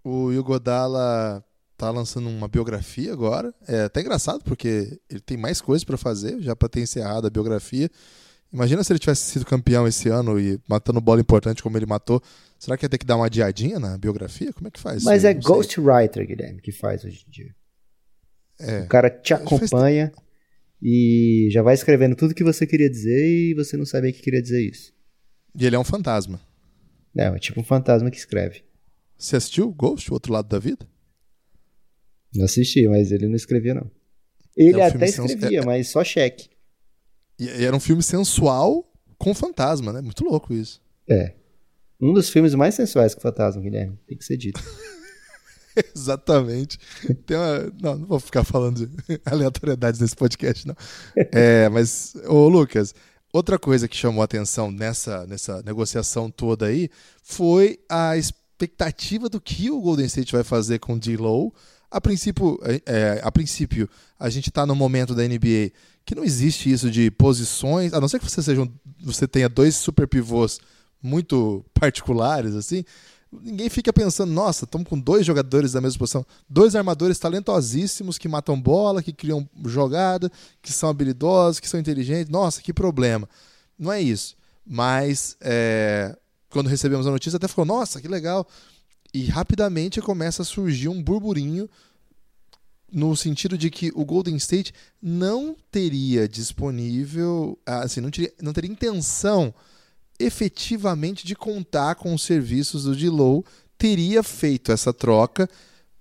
O 0.03 0.31
Hugo 0.31 0.59
Dalla 0.59 1.45
tá 1.77 1.91
lançando 1.91 2.27
uma 2.27 2.47
biografia 2.47 3.13
agora. 3.13 3.53
É 3.67 3.83
até 3.83 4.01
engraçado 4.01 4.43
porque 4.43 4.99
ele 5.07 5.21
tem 5.21 5.37
mais 5.37 5.61
coisas 5.61 5.83
para 5.83 5.97
fazer, 5.97 6.41
já 6.41 6.55
para 6.55 6.67
ter 6.67 6.81
encerrado 6.81 7.27
a 7.27 7.29
biografia. 7.29 7.89
Imagina 8.53 8.83
se 8.83 8.93
ele 8.93 8.99
tivesse 8.99 9.23
sido 9.23 9.45
campeão 9.45 9.87
esse 9.87 10.09
ano 10.09 10.39
e 10.39 10.59
matando 10.67 11.01
bola 11.01 11.19
importante 11.19 11.63
como 11.63 11.75
ele 11.75 11.87
matou. 11.87 12.21
Será 12.59 12.77
que 12.77 12.85
ia 12.85 12.89
ter 12.89 12.99
que 12.99 13.05
dar 13.05 13.15
uma 13.15 13.25
adiadinha 13.25 13.79
na 13.79 13.97
biografia? 13.97 14.53
Como 14.53 14.67
é 14.67 14.71
que 14.71 14.79
faz? 14.79 15.03
Mas 15.03 15.25
é 15.25 15.33
ghostwriter, 15.33 16.27
Guilherme, 16.27 16.61
que 16.61 16.71
faz 16.71 17.03
hoje 17.03 17.25
em 17.27 17.31
dia. 17.31 17.55
É. 18.59 18.81
O 18.81 18.87
cara 18.87 19.09
te 19.09 19.33
acompanha 19.33 20.11
faz... 20.15 20.25
e 20.79 21.49
já 21.51 21.63
vai 21.63 21.73
escrevendo 21.73 22.15
tudo 22.15 22.35
que 22.35 22.43
você 22.43 22.67
queria 22.67 22.89
dizer 22.89 23.25
e 23.27 23.55
você 23.55 23.75
não 23.75 23.87
sabia 23.87 24.13
que 24.13 24.21
queria 24.21 24.41
dizer 24.41 24.61
isso. 24.61 24.93
E 25.59 25.65
ele 25.65 25.75
é 25.75 25.79
um 25.79 25.83
fantasma. 25.83 26.39
É, 27.17 27.25
é 27.25 27.39
tipo 27.39 27.59
um 27.59 27.63
fantasma 27.63 28.11
que 28.11 28.17
escreve. 28.17 28.63
Você 29.17 29.35
assistiu 29.35 29.71
Ghost, 29.71 30.11
o 30.11 30.13
outro 30.13 30.31
lado 30.31 30.47
da 30.47 30.59
vida? 30.59 30.87
Não 32.35 32.45
assisti, 32.45 32.87
mas 32.87 33.11
ele 33.11 33.27
não 33.27 33.35
escrevia, 33.35 33.73
não. 33.73 33.89
Ele 34.55 34.79
é 34.79 34.83
um 34.83 34.87
até 34.87 35.05
escrevia, 35.05 35.49
sens... 35.49 35.65
mas 35.65 35.87
só 35.87 36.03
cheque. 36.03 36.52
E 37.39 37.49
era 37.49 37.75
um 37.75 37.79
filme 37.79 38.03
sensual 38.03 38.85
com 39.17 39.33
fantasma, 39.33 39.93
né? 39.93 40.01
Muito 40.01 40.23
louco 40.23 40.53
isso. 40.53 40.81
É. 41.09 41.33
Um 41.99 42.13
dos 42.13 42.29
filmes 42.29 42.53
mais 42.53 42.75
sensuais 42.75 43.15
que 43.15 43.21
Fantasma, 43.21 43.61
Guilherme. 43.61 43.97
Tem 44.07 44.17
que 44.17 44.25
ser 44.25 44.37
dito. 44.37 44.61
Exatamente. 45.95 46.77
Uma... 47.29 47.73
Não, 47.81 47.97
não 47.99 48.07
vou 48.07 48.19
ficar 48.19 48.43
falando 48.43 48.85
de 48.85 48.93
aleatoriedades 49.25 49.99
nesse 49.99 50.15
podcast, 50.15 50.67
não. 50.67 50.75
É, 51.15 51.69
mas, 51.69 52.15
ô 52.27 52.47
Lucas, 52.47 52.93
outra 53.31 53.57
coisa 53.57 53.87
que 53.87 53.95
chamou 53.95 54.21
a 54.21 54.25
atenção 54.25 54.71
nessa, 54.71 55.25
nessa 55.25 55.61
negociação 55.63 56.29
toda 56.29 56.67
aí 56.67 56.89
foi 57.23 57.79
a 57.89 58.17
expectativa 58.17 59.29
do 59.29 59.41
que 59.41 59.71
o 59.71 59.81
Golden 59.81 60.05
State 60.05 60.33
vai 60.33 60.43
fazer 60.43 60.79
com 60.79 60.93
o 60.93 60.99
D-Low. 60.99 61.53
A 61.93 62.01
princípio, 62.01 62.59
é, 62.63 62.81
é, 62.85 63.21
a 63.23 63.31
princípio, 63.31 63.87
a 64.19 64.29
gente 64.29 64.49
está 64.49 64.65
no 64.65 64.75
momento 64.75 65.13
da 65.13 65.23
NBA 65.23 65.71
que 66.03 66.15
não 66.15 66.23
existe 66.23 66.71
isso 66.71 66.89
de 66.89 67.11
posições, 67.11 67.93
a 67.93 68.01
não 68.01 68.07
ser 68.07 68.19
que 68.19 68.29
você 68.29 68.41
seja 68.41 68.61
um, 68.61 68.71
você 69.01 69.27
tenha 69.27 69.47
dois 69.47 69.75
super 69.75 70.07
pivôs 70.07 70.59
muito 71.01 71.63
particulares 71.73 72.55
assim, 72.55 72.83
ninguém 73.41 73.69
fica 73.69 73.91
pensando, 73.91 74.31
nossa, 74.31 74.65
estamos 74.65 74.87
com 74.87 74.99
dois 74.99 75.25
jogadores 75.25 75.71
da 75.71 75.81
mesma 75.81 75.99
posição, 75.99 76.25
dois 76.49 76.75
armadores 76.75 77.17
talentosíssimos 77.17 78.17
que 78.17 78.27
matam 78.27 78.59
bola, 78.59 79.01
que 79.01 79.13
criam 79.13 79.47
jogada, 79.65 80.31
que 80.61 80.71
são 80.71 80.89
habilidosos, 80.89 81.59
que 81.59 81.69
são 81.69 81.79
inteligentes. 81.79 82.29
Nossa, 82.29 82.61
que 82.61 82.73
problema. 82.73 83.27
Não 83.77 83.91
é 83.91 84.01
isso. 84.01 84.35
Mas 84.65 85.35
é, 85.41 86.15
quando 86.49 86.67
recebemos 86.67 87.07
a 87.07 87.11
notícia, 87.11 87.37
até 87.37 87.47
falou, 87.47 87.65
nossa, 87.65 88.01
que 88.01 88.07
legal. 88.07 88.47
E 89.13 89.25
rapidamente 89.25 90.01
começa 90.01 90.41
a 90.41 90.45
surgir 90.45 90.89
um 90.89 91.01
burburinho 91.01 91.69
no 92.91 93.15
sentido 93.15 93.57
de 93.57 93.69
que 93.69 93.91
o 93.95 94.05
Golden 94.05 94.35
State 94.35 94.73
não 95.01 95.55
teria 95.71 96.27
disponível, 96.27 97.57
assim, 97.65 98.01
não 98.01 98.11
teria, 98.11 98.33
não 98.41 98.53
teria 98.53 98.71
intenção 98.71 99.53
efetivamente 100.19 101.25
de 101.25 101.35
contar 101.35 101.95
com 101.95 102.13
os 102.13 102.23
serviços 102.23 102.83
do 102.83 102.95
Dilow, 102.95 103.43
teria 103.77 104.21
feito 104.21 104.71
essa 104.71 104.93
troca 104.93 105.49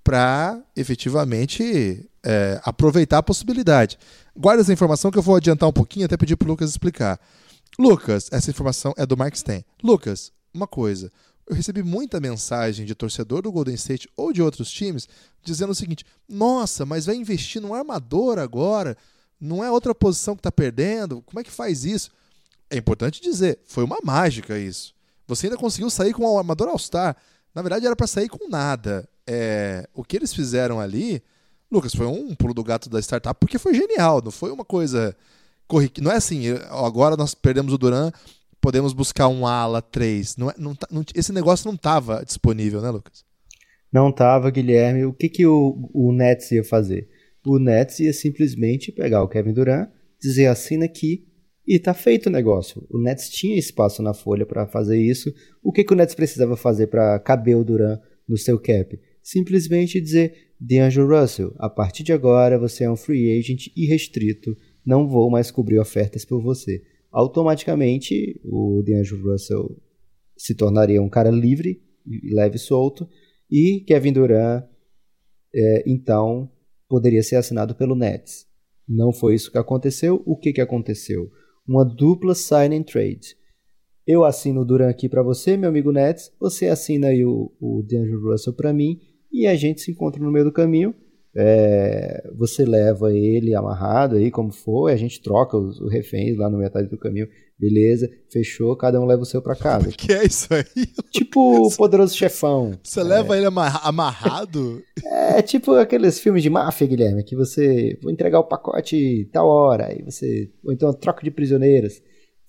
para 0.05 0.61
efetivamente 0.77 2.09
é, 2.23 2.61
aproveitar 2.63 3.19
a 3.19 3.23
possibilidade. 3.23 3.99
Guarda 4.37 4.63
essa 4.63 4.73
informação 4.73 5.11
que 5.11 5.19
eu 5.19 5.23
vou 5.23 5.37
adiantar 5.37 5.69
um 5.69 5.73
pouquinho 5.73 6.05
até 6.05 6.17
pedir 6.17 6.37
para 6.37 6.47
o 6.47 6.51
Lucas 6.51 6.71
explicar. 6.71 7.19
Lucas, 7.79 8.29
essa 8.31 8.51
informação 8.51 8.93
é 8.97 9.07
do 9.07 9.17
Mark 9.17 9.35
Stein. 9.35 9.65
Lucas, 9.83 10.31
uma 10.53 10.67
coisa 10.67 11.11
eu 11.47 11.55
recebi 11.55 11.83
muita 11.83 12.21
mensagem 12.21 12.87
de 12.87 12.95
torcedor 12.95 13.43
do 13.43 13.53
Golden 13.53 13.75
State 13.75 14.09
ou 14.17 14.33
de 14.33 14.41
outros 14.41 14.71
times 14.71 15.09
dizendo 15.43 15.71
o 15.71 15.75
seguinte: 15.75 16.05
nossa, 16.29 16.87
mas 16.87 17.07
vai 17.07 17.17
investir 17.17 17.61
num 17.61 17.75
armador 17.75 18.39
agora? 18.39 18.97
Não 19.41 19.63
é 19.63 19.71
outra 19.71 19.95
posição 19.95 20.35
que 20.35 20.41
está 20.41 20.53
perdendo? 20.53 21.21
Como 21.23 21.41
é 21.41 21.45
que 21.45 21.51
faz 21.51 21.85
isso? 21.85 22.11
É 22.71 22.77
importante 22.77 23.21
dizer, 23.21 23.59
foi 23.65 23.85
uma 23.85 23.99
mágica 24.03 24.59
isso. 24.59 24.95
Você 25.27 25.47
ainda 25.47 25.59
conseguiu 25.59 25.91
sair 25.91 26.13
com 26.13 26.25
o 26.25 26.39
armador 26.39 26.69
All-Star. 26.69 27.17
Na 27.55 27.61
verdade, 27.61 27.85
era 27.85 27.97
para 27.97 28.07
sair 28.07 28.29
com 28.29 28.49
nada. 28.49 29.09
é, 29.27 29.89
o 29.95 30.03
que 30.03 30.17
eles 30.17 30.33
fizeram 30.33 30.81
ali, 30.81 31.23
Lucas, 31.71 31.95
foi 31.95 32.07
um 32.07 32.35
pulo 32.35 32.55
do 32.55 32.65
gato 32.65 32.89
da 32.89 33.01
startup 33.01 33.39
porque 33.39 33.59
foi 33.59 33.75
genial, 33.75 34.21
não 34.23 34.31
foi 34.31 34.51
uma 34.51 34.65
coisa. 34.65 35.17
Não 36.01 36.13
é 36.13 36.17
assim, 36.17 36.51
agora 36.69 37.17
nós 37.17 37.35
perdemos 37.35 37.73
o 37.73 37.79
Duran, 37.79 38.13
podemos 38.63 38.95
buscar 38.95 39.29
um 39.29 39.47
ala 39.47 39.83
3. 39.83 40.37
Não, 40.37 40.49
é, 40.49 40.55
não, 40.57 40.75
tá, 40.75 40.87
não, 40.91 41.05
esse 41.15 41.33
negócio 41.33 41.67
não 41.67 41.75
estava 41.75 42.25
disponível, 42.25 42.81
né, 42.81 42.89
Lucas? 42.89 43.25
Não 43.93 44.09
estava, 44.09 44.51
Guilherme. 44.51 45.05
O 45.05 45.13
que, 45.13 45.29
que 45.29 45.45
o, 45.45 45.91
o 45.93 46.13
Nets 46.13 46.51
ia 46.53 46.65
fazer? 46.65 47.11
O 47.45 47.59
Nets 47.59 47.99
ia 47.99 48.13
simplesmente 48.13 48.93
pegar 48.93 49.23
o 49.23 49.29
Kevin 49.29 49.53
Durant, 49.53 49.91
dizer 50.19 50.47
assina 50.47 50.85
aqui 50.85 51.27
e 51.67 51.79
tá 51.79 51.93
feito 51.93 52.29
o 52.29 52.31
negócio. 52.31 52.87
O 52.89 52.99
Nets 53.03 53.29
tinha 53.29 53.59
espaço 53.59 54.01
na 54.01 54.15
folha 54.15 54.47
para 54.47 54.67
fazer 54.67 54.99
isso. 54.99 55.35
O 55.63 55.73
que, 55.73 55.85
que 55.85 55.93
o 55.93 55.97
Nets 55.97 56.15
precisava 56.15 56.57
fazer 56.57 56.87
para 56.87 57.19
caber 57.19 57.57
o 57.57 57.65
Durant 57.65 58.01
no 58.27 58.39
seu 58.39 58.59
cap? 58.59 58.99
Simplesmente 59.23 60.01
dizer, 60.01 60.53
DeAngelo 60.59 61.21
Russell, 61.21 61.53
a 61.59 61.69
partir 61.69 62.05
de 62.05 62.13
agora 62.13 62.59
você 62.59 62.85
é 62.85 62.91
um 62.91 62.97
free 62.97 63.37
agent 63.37 63.67
irrestrito, 63.77 64.57
não 64.87 65.09
vou 65.09 65.29
mais 65.29 65.51
cobrir 65.51 65.79
ofertas 65.79 66.25
por 66.25 66.41
você. 66.41 66.83
Automaticamente, 67.13 68.41
o 68.43 68.83
DeAngelo 68.83 69.31
Russell 69.31 69.79
se 70.37 70.55
tornaria 70.55 71.01
um 71.01 71.11
cara 71.11 71.31
livre, 71.31 71.83
leve 72.33 72.57
e 72.57 72.59
solto, 72.59 73.09
e 73.51 73.81
Kevin 73.87 74.15
Durant, 74.15 74.65
é, 75.55 75.85
então, 75.87 76.51
poderia 76.89 77.23
ser 77.23 77.37
assinado 77.37 77.75
pelo 77.75 77.95
Nets. 77.95 78.47
Não 78.89 79.13
foi 79.13 79.35
isso 79.35 79.53
que 79.53 79.59
aconteceu. 79.59 80.23
O 80.25 80.37
que, 80.37 80.53
que 80.53 80.61
aconteceu? 80.61 81.31
uma 81.67 81.85
dupla 81.85 82.35
sign 82.35 82.77
and 82.77 82.83
trade. 82.83 83.37
Eu 84.07 84.25
assino 84.25 84.63
o 84.63 84.65
Duran 84.65 84.89
aqui 84.89 85.09
para 85.09 85.23
você, 85.23 85.57
meu 85.57 85.69
amigo 85.69 85.93
Nets, 85.93 86.33
você 86.41 86.67
assina 86.67 87.09
aí 87.09 87.25
o, 87.25 87.53
o 87.61 87.83
DeAngelo 87.83 88.31
Russell 88.31 88.53
para 88.53 88.73
mim 88.73 89.01
e 89.31 89.47
a 89.47 89.55
gente 89.55 89.81
se 89.81 89.91
encontra 89.93 90.21
no 90.21 90.31
meio 90.31 90.45
do 90.45 90.53
caminho. 90.53 90.95
É, 91.35 92.31
você 92.37 92.65
leva 92.65 93.11
ele 93.11 93.55
amarrado 93.55 94.17
aí, 94.17 94.31
como 94.31 94.53
for, 94.53 94.91
e 94.91 94.93
a 94.93 94.97
gente 94.97 95.23
troca 95.23 95.57
os, 95.57 95.81
os 95.81 95.91
reféns 95.91 96.37
lá 96.37 96.51
no 96.51 96.59
metade 96.59 96.89
do 96.89 96.99
caminho. 96.99 97.27
Beleza, 97.59 98.11
fechou, 98.31 98.77
cada 98.77 99.01
um 99.01 99.07
leva 99.07 99.23
o 99.23 99.27
seu 99.27 99.41
para 99.41 99.55
casa. 99.55 99.89
O 99.89 99.93
que 99.97 100.13
é 100.13 100.27
isso 100.27 100.53
aí? 100.53 100.87
Tipo 101.11 101.67
o 101.67 101.77
poderoso 101.77 102.17
chefão. 102.17 102.73
Você 102.83 103.01
é. 103.01 103.05
leva 103.05 103.37
ele 103.37 103.47
amarrado? 103.47 104.83
É 105.35 105.41
tipo 105.41 105.73
aqueles 105.73 106.21
filmes 106.21 106.43
de 106.43 106.51
máfia, 106.51 106.87
Guilherme, 106.87 107.25
que 107.25 107.35
você 107.35 107.99
vou 108.03 108.13
entregar 108.13 108.39
o 108.39 108.45
pacote 108.45 109.29
tal 109.33 109.47
hora, 109.49 109.93
e 109.93 110.03
você. 110.03 110.51
Ou 110.63 110.73
então 110.73 110.93
troca 110.93 111.23
de 111.23 111.31
prisioneiros. 111.31 112.03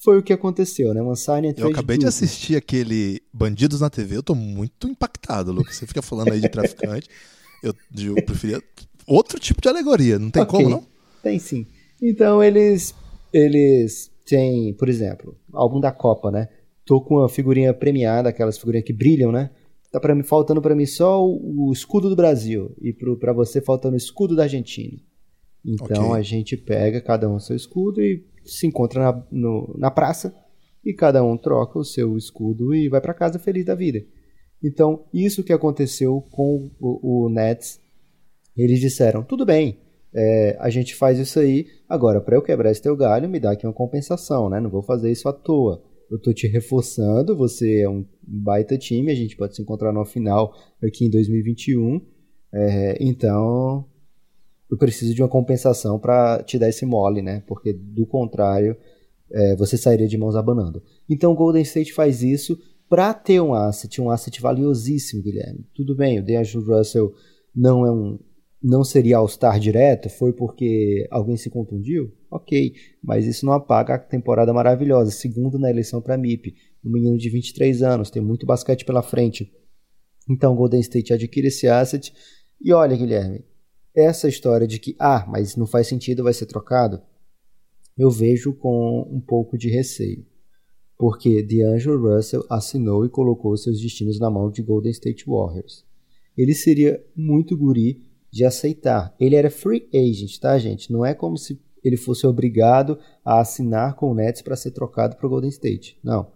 Foi 0.04 0.18
o 0.18 0.24
que 0.24 0.34
aconteceu, 0.34 0.94
né? 0.94 1.02
Sign 1.16 1.54
Eu 1.58 1.70
acabei 1.70 1.98
de 1.98 2.06
assistir 2.06 2.58
aquele 2.58 3.22
Bandidos 3.34 3.80
na 3.80 3.90
TV, 3.90 4.18
eu 4.18 4.24
tô 4.24 4.36
muito 4.36 4.88
impactado, 4.88 5.54
Lucas. 5.54 5.78
Você 5.78 5.88
fica 5.88 6.02
falando 6.02 6.34
aí 6.34 6.42
de 6.42 6.50
traficante. 6.52 7.08
Eu, 7.64 7.74
eu 7.98 8.16
preferia 8.26 8.62
outro 9.08 9.40
tipo 9.40 9.62
de 9.62 9.70
alegoria, 9.70 10.20
não 10.20 10.30
tem 10.30 10.44
okay. 10.44 10.58
como, 10.58 10.70
não? 10.70 10.86
Tem 11.24 11.40
sim. 11.40 11.66
Então 12.02 12.44
eles 12.44 12.94
eles 13.32 14.12
têm, 14.26 14.74
por 14.74 14.90
exemplo, 14.90 15.36
álbum 15.54 15.80
da 15.80 15.92
Copa, 15.92 16.30
né? 16.30 16.50
Tô 16.86 17.02
com 17.02 17.16
uma 17.16 17.30
figurinha 17.30 17.74
premiada, 17.74 18.30
aquelas 18.30 18.58
figurinhas 18.58 18.86
que 18.86 18.94
brilham, 18.94 19.32
né? 19.32 19.50
Tá 19.92 20.00
para 20.00 20.14
mim 20.14 20.24
faltando 20.24 20.62
para 20.62 20.76
mim 20.76 20.86
só 20.86 21.24
o, 21.26 21.68
o, 21.68 21.72
escudo 21.72 22.10
do 22.10 22.16
Brasil 22.16 22.76
e 22.82 22.92
para 22.92 23.32
você 23.32 23.62
faltando 23.62 23.94
o 23.94 23.98
escudo 23.98 24.36
da 24.36 24.44
Argentina. 24.44 25.00
Então 25.64 26.10
okay. 26.10 26.20
a 26.20 26.22
gente 26.22 26.58
pega 26.58 27.00
cada 27.00 27.30
um 27.30 27.40
seu 27.40 27.56
escudo 27.56 28.02
e 28.02 28.26
se 28.44 28.68
encontra 28.68 29.02
na, 29.02 29.24
no, 29.32 29.76
na 29.78 29.90
praça 29.90 30.36
e 30.84 30.94
cada 30.94 31.24
um 31.24 31.38
troca 31.38 31.80
o 31.80 31.86
seu 31.86 32.18
escudo 32.18 32.76
e 32.76 32.90
vai 32.90 33.00
para 33.00 33.14
casa 33.14 33.40
feliz 33.40 33.64
da 33.64 33.76
vida. 33.76 34.04
Então, 34.64 35.06
isso 35.14 35.44
que 35.44 35.52
aconteceu 35.52 36.26
com 36.32 36.72
o, 36.80 37.26
o 37.26 37.30
Nets, 37.30 37.82
eles 38.56 38.80
disseram: 38.80 39.24
tudo 39.24 39.46
bem, 39.46 39.78
é, 40.14 40.56
a 40.60 40.70
gente 40.70 40.96
faz 40.96 41.20
isso 41.20 41.40
aí, 41.40 41.68
agora 41.90 42.22
para 42.22 42.36
eu 42.36 42.42
quebrar 42.42 42.72
esse 42.72 42.82
teu 42.82 42.96
galho, 42.96 43.28
me 43.28 43.40
dá 43.40 43.52
aqui 43.52 43.66
uma 43.66 43.74
compensação, 43.74 44.50
né? 44.50 44.60
Não 44.60 44.70
vou 44.70 44.84
fazer 44.84 45.12
isso 45.12 45.28
à 45.28 45.34
toa. 45.34 45.84
Eu 46.10 46.20
tô 46.20 46.32
te 46.32 46.48
reforçando, 46.48 47.36
você 47.36 47.82
é 47.82 47.90
um 47.90 48.06
baita 48.22 48.78
time, 48.78 49.12
a 49.12 49.16
gente 49.16 49.36
pode 49.36 49.56
se 49.56 49.62
encontrar 49.62 49.92
no 49.92 50.06
final 50.06 50.54
aqui 50.84 51.06
em 51.06 51.10
2021. 51.10 52.00
É, 52.54 52.98
então, 53.02 53.86
eu 54.70 54.78
preciso 54.78 55.14
de 55.14 55.22
uma 55.22 55.30
compensação 55.30 56.00
para 56.00 56.44
te 56.44 56.60
dar 56.60 56.70
esse 56.70 56.86
mole, 56.86 57.22
né? 57.22 57.42
Porque 57.48 57.74
do 57.74 58.06
contrário, 58.06 58.78
é, 59.32 59.56
você 59.56 59.76
sairia 59.76 60.08
de 60.08 60.18
mãos 60.18 60.36
abanando. 60.36 60.84
Então, 61.10 61.32
o 61.32 61.36
Golden 61.36 61.64
State 61.64 61.92
faz 61.92 62.22
isso 62.22 62.60
para 62.94 63.12
ter 63.12 63.42
um 63.42 63.56
asset, 63.56 64.00
um 64.00 64.12
asset 64.12 64.40
valiosíssimo, 64.40 65.24
Guilherme. 65.24 65.66
Tudo 65.74 65.96
bem, 65.96 66.20
o 66.20 66.24
DeAngelo 66.24 66.64
Russell 66.64 67.12
não 67.56 67.84
é 67.84 67.92
um 67.92 68.20
não 68.62 68.84
seria 68.84 69.18
All-Star 69.18 69.60
direto, 69.60 70.12
foi 70.12 70.32
porque 70.32 71.08
alguém 71.10 71.36
se 71.36 71.50
contundiu? 71.50 72.14
Ok, 72.30 72.76
mas 73.04 73.26
isso 73.26 73.48
não 73.48 73.54
apaga 73.54 73.96
a 73.96 73.98
temporada 73.98 74.54
maravilhosa, 74.54 75.10
segundo 75.10 75.58
na 75.58 75.72
eleição 75.72 76.04
para 76.04 76.20
MIP. 76.20 76.56
Um 76.86 76.92
menino 76.92 77.18
de 77.18 77.32
23 77.32 77.82
anos, 77.82 78.12
tem 78.12 78.22
muito 78.22 78.46
basquete 78.46 78.86
pela 78.86 79.02
frente. 79.02 79.52
Então 80.30 80.56
Golden 80.56 80.80
State 80.80 81.14
adquire 81.14 81.48
esse 81.48 81.68
asset. 81.68 82.14
E 82.62 82.72
olha, 82.72 82.96
Guilherme, 82.96 83.44
essa 83.96 84.28
história 84.28 84.68
de 84.68 84.78
que, 84.78 84.96
ah, 85.00 85.26
mas 85.28 85.56
não 85.56 85.66
faz 85.66 85.88
sentido, 85.88 86.24
vai 86.24 86.34
ser 86.34 86.46
trocado, 86.46 87.02
eu 87.98 88.12
vejo 88.12 88.54
com 88.54 89.02
um 89.12 89.20
pouco 89.20 89.58
de 89.58 89.68
receio 89.68 90.32
porque 91.04 91.44
DeAngelo 91.44 92.16
Russell 92.16 92.46
assinou 92.50 93.06
e 93.06 93.10
colocou 93.10 93.58
seus 93.58 93.82
destinos 93.82 94.22
na 94.22 94.30
mão 94.30 94.50
de 94.50 94.62
Golden 94.62 94.90
State 94.90 95.26
Warriors. 95.28 95.86
Ele 96.38 96.54
seria 96.54 97.04
muito 97.14 97.58
guri 97.58 98.02
de 98.32 98.46
aceitar. 98.46 99.14
Ele 99.20 99.36
era 99.36 99.52
free 99.52 99.90
agent, 99.94 100.40
tá, 100.40 100.58
gente? 100.58 100.94
Não 100.94 101.06
é 101.06 101.14
como 101.14 101.36
se 101.36 101.62
ele 101.84 101.98
fosse 101.98 102.26
obrigado 102.26 102.98
a 103.22 103.42
assinar 103.42 103.98
com 103.98 104.12
o 104.12 104.16
Nets 104.16 104.42
para 104.42 104.56
ser 104.56 104.72
trocado 104.72 105.18
para 105.18 105.28
o 105.28 105.30
Golden 105.30 105.50
State. 105.50 106.00
Não. 106.02 106.32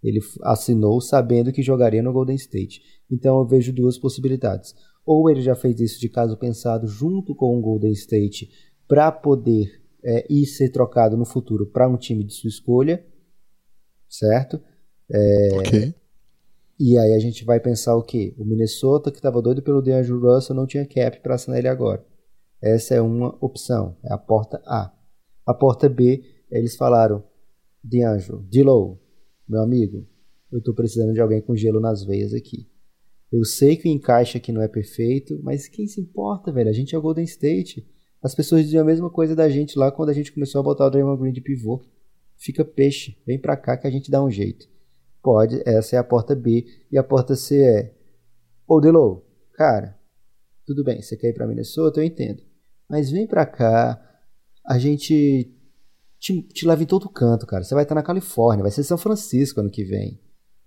Ele 0.00 0.20
assinou 0.44 1.00
sabendo 1.00 1.50
que 1.50 1.60
jogaria 1.60 2.00
no 2.00 2.12
Golden 2.12 2.36
State. 2.36 2.80
Então 3.10 3.40
eu 3.40 3.44
vejo 3.44 3.72
duas 3.72 3.98
possibilidades. 3.98 4.72
Ou 5.04 5.28
ele 5.28 5.42
já 5.42 5.56
fez 5.56 5.80
isso 5.80 6.00
de 6.00 6.08
caso 6.08 6.36
pensado 6.36 6.86
junto 6.86 7.34
com 7.34 7.58
o 7.58 7.60
Golden 7.60 7.90
State 7.90 8.48
para 8.86 9.10
poder 9.10 9.82
é, 10.04 10.32
ir 10.32 10.46
ser 10.46 10.68
trocado 10.68 11.16
no 11.16 11.24
futuro 11.24 11.66
para 11.66 11.88
um 11.88 11.96
time 11.96 12.22
de 12.22 12.34
sua 12.34 12.46
escolha, 12.46 13.04
certo? 14.12 14.60
É, 15.10 15.48
ok. 15.54 15.94
E 16.78 16.98
aí 16.98 17.14
a 17.14 17.18
gente 17.18 17.44
vai 17.44 17.58
pensar 17.60 17.96
o 17.96 18.02
quê? 18.02 18.34
O 18.36 18.44
Minnesota, 18.44 19.10
que 19.10 19.16
estava 19.16 19.40
doido 19.40 19.62
pelo 19.62 19.80
DeAngelo 19.80 20.20
Russell, 20.20 20.54
não 20.54 20.66
tinha 20.66 20.86
cap 20.86 21.20
para 21.20 21.34
assinar 21.34 21.58
ele 21.58 21.68
agora. 21.68 22.04
Essa 22.60 22.94
é 22.94 23.00
uma 23.00 23.36
opção, 23.40 23.96
é 24.04 24.12
a 24.12 24.18
porta 24.18 24.60
A. 24.66 24.92
A 25.46 25.54
porta 25.54 25.88
B, 25.88 26.22
eles 26.50 26.76
falaram, 26.76 27.24
DeAngelo, 27.82 28.46
Dilow, 28.48 29.00
meu 29.48 29.62
amigo, 29.62 30.06
eu 30.50 30.58
estou 30.58 30.74
precisando 30.74 31.12
de 31.12 31.20
alguém 31.20 31.40
com 31.40 31.56
gelo 31.56 31.80
nas 31.80 32.04
veias 32.04 32.34
aqui. 32.34 32.68
Eu 33.32 33.44
sei 33.44 33.76
que 33.76 33.88
o 33.88 33.90
encaixe 33.90 34.36
aqui 34.36 34.52
não 34.52 34.60
é 34.60 34.68
perfeito, 34.68 35.40
mas 35.42 35.66
quem 35.66 35.86
se 35.86 36.00
importa, 36.00 36.52
velho? 36.52 36.68
A 36.68 36.72
gente 36.72 36.94
é 36.94 36.98
o 36.98 37.02
Golden 37.02 37.24
State. 37.24 37.86
As 38.22 38.34
pessoas 38.34 38.62
diziam 38.62 38.82
a 38.82 38.86
mesma 38.86 39.10
coisa 39.10 39.34
da 39.34 39.48
gente 39.48 39.78
lá 39.78 39.90
quando 39.90 40.10
a 40.10 40.12
gente 40.12 40.32
começou 40.32 40.60
a 40.60 40.64
botar 40.64 40.86
o 40.86 40.90
Draymond 40.90 41.20
Green 41.20 41.32
de 41.32 41.40
pivô 41.40 41.82
fica 42.42 42.64
peixe, 42.64 43.16
vem 43.26 43.40
pra 43.40 43.56
cá 43.56 43.76
que 43.76 43.86
a 43.86 43.90
gente 43.90 44.10
dá 44.10 44.22
um 44.22 44.30
jeito. 44.30 44.66
Pode, 45.22 45.62
essa 45.64 45.96
é 45.96 45.98
a 45.98 46.04
porta 46.04 46.34
B. 46.34 46.66
E 46.90 46.98
a 46.98 47.04
porta 47.04 47.36
C 47.36 47.62
é: 47.62 47.94
Ô 48.66 48.80
Delo, 48.80 49.24
cara, 49.54 49.96
tudo 50.66 50.82
bem, 50.82 51.00
você 51.00 51.16
quer 51.16 51.28
ir 51.28 51.34
pra 51.34 51.46
Minnesota, 51.46 52.00
eu 52.00 52.04
entendo. 52.04 52.42
Mas 52.90 53.10
vem 53.10 53.26
pra 53.26 53.46
cá, 53.46 54.00
a 54.66 54.78
gente 54.78 55.56
te, 56.18 56.42
te 56.42 56.66
leva 56.66 56.82
em 56.82 56.86
todo 56.86 57.08
canto, 57.08 57.46
cara. 57.46 57.62
Você 57.62 57.74
vai 57.74 57.84
estar 57.84 57.94
na 57.94 58.02
Califórnia, 58.02 58.62
vai 58.62 58.72
ser 58.72 58.82
São 58.82 58.98
Francisco 58.98 59.60
ano 59.60 59.70
que 59.70 59.84
vem. 59.84 60.20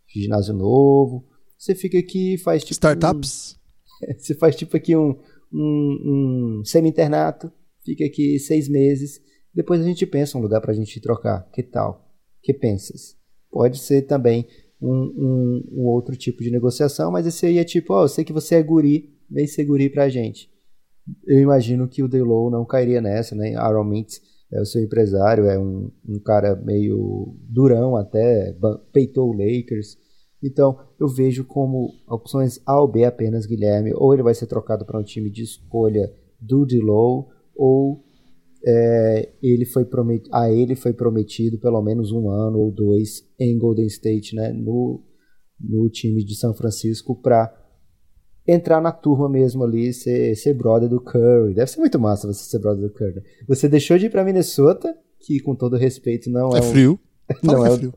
Ginásio 0.07 0.53
novo. 0.53 1.27
Você 1.57 1.75
fica 1.75 1.99
aqui 1.99 2.37
faz 2.37 2.63
tipo. 2.63 2.71
Startups? 2.73 3.59
Um, 4.01 4.13
você 4.17 4.35
faz 4.35 4.55
tipo 4.55 4.77
aqui 4.77 4.95
um, 4.95 5.19
um, 5.51 6.59
um 6.61 6.65
semi-internato, 6.65 7.51
fica 7.83 8.05
aqui 8.05 8.39
seis 8.39 8.69
meses 8.69 9.19
depois 9.55 9.79
a 9.79 9.83
gente 9.83 10.05
pensa 10.05 10.37
um 10.37 10.41
lugar 10.41 10.59
para 10.59 10.71
a 10.71 10.75
gente 10.75 10.99
trocar. 10.99 11.49
Que 11.53 11.63
tal? 11.63 12.11
Que 12.43 12.53
pensas? 12.53 13.15
Pode 13.49 13.79
ser 13.79 14.01
também 14.01 14.47
um, 14.81 14.91
um, 14.91 15.63
um, 15.71 15.85
outro 15.85 16.15
tipo 16.15 16.43
de 16.43 16.51
negociação, 16.51 17.11
mas 17.11 17.25
esse 17.25 17.45
aí 17.45 17.57
é 17.57 17.63
tipo, 17.63 17.93
ó, 17.93 18.01
oh, 18.01 18.03
eu 18.03 18.07
sei 18.09 18.25
que 18.25 18.33
você 18.33 18.55
é 18.55 18.63
guri, 18.63 19.15
vem 19.31 19.47
ser 19.47 19.63
guri 19.63 19.89
pra 19.89 20.09
gente. 20.09 20.49
Eu 21.25 21.39
imagino 21.39 21.87
que 21.87 22.03
o 22.03 22.07
Delow 22.07 22.51
não 22.51 22.65
cairia 22.65 22.99
nessa, 22.99 23.35
né? 23.35 23.55
Aaron 23.55 23.85
Mintz 23.85 24.21
é 24.51 24.59
o 24.59 24.65
seu 24.65 24.83
empresário, 24.83 25.45
é 25.45 25.57
um, 25.57 25.89
um 26.07 26.19
cara 26.19 26.55
meio 26.55 27.35
durão 27.49 27.95
até, 27.95 28.55
peitou 28.91 29.29
o 29.29 29.33
Lakers. 29.33 29.97
Então, 30.43 30.77
eu 30.99 31.07
vejo 31.07 31.45
como 31.45 31.91
opções 32.07 32.59
A 32.65 32.79
ou 32.79 32.87
B 32.87 33.03
apenas, 33.05 33.45
Guilherme. 33.45 33.93
Ou 33.95 34.13
ele 34.13 34.23
vai 34.23 34.33
ser 34.33 34.47
trocado 34.47 34.85
para 34.85 34.99
um 34.99 35.03
time 35.03 35.29
de 35.31 35.43
escolha 35.43 36.11
do 36.39 36.65
Delow, 36.65 37.29
ou 37.55 38.04
é, 38.65 39.33
ele 39.43 39.65
foi 39.65 39.85
promet... 39.85 40.23
a 40.31 40.49
ele 40.51 40.75
foi 40.75 40.91
prometido 40.93 41.59
pelo 41.59 41.81
menos 41.81 42.11
um 42.11 42.29
ano 42.29 42.57
ou 42.59 42.71
dois 42.71 43.23
em 43.39 43.57
Golden 43.57 43.85
State, 43.87 44.35
né, 44.35 44.51
no, 44.51 45.03
no 45.59 45.89
time 45.89 46.23
de 46.23 46.35
São 46.35 46.53
Francisco, 46.53 47.15
para 47.21 47.53
entrar 48.47 48.81
na 48.81 48.91
turma 48.91 49.27
mesmo 49.29 49.63
ali, 49.63 49.93
ser, 49.93 50.35
ser 50.35 50.53
brother 50.53 50.87
do 50.89 51.01
Curry. 51.01 51.53
Deve 51.53 51.69
ser 51.69 51.79
muito 51.79 51.99
massa 51.99 52.27
você 52.27 52.43
ser 52.43 52.59
brother 52.59 52.81
do 52.87 52.93
Curry. 52.93 53.21
Você 53.47 53.67
deixou 53.67 53.97
de 53.97 54.05
ir 54.07 54.09
pra 54.09 54.23
Minnesota, 54.23 54.95
que 55.19 55.39
com 55.39 55.55
todo 55.55 55.77
respeito 55.77 56.29
não 56.29 56.55
é. 56.55 56.59
É 56.59 56.61
frio. 56.61 56.99
Não 57.41 57.53
Fala 57.55 57.69
é, 57.69 57.71
é 57.73 57.77
frio. 57.77 57.93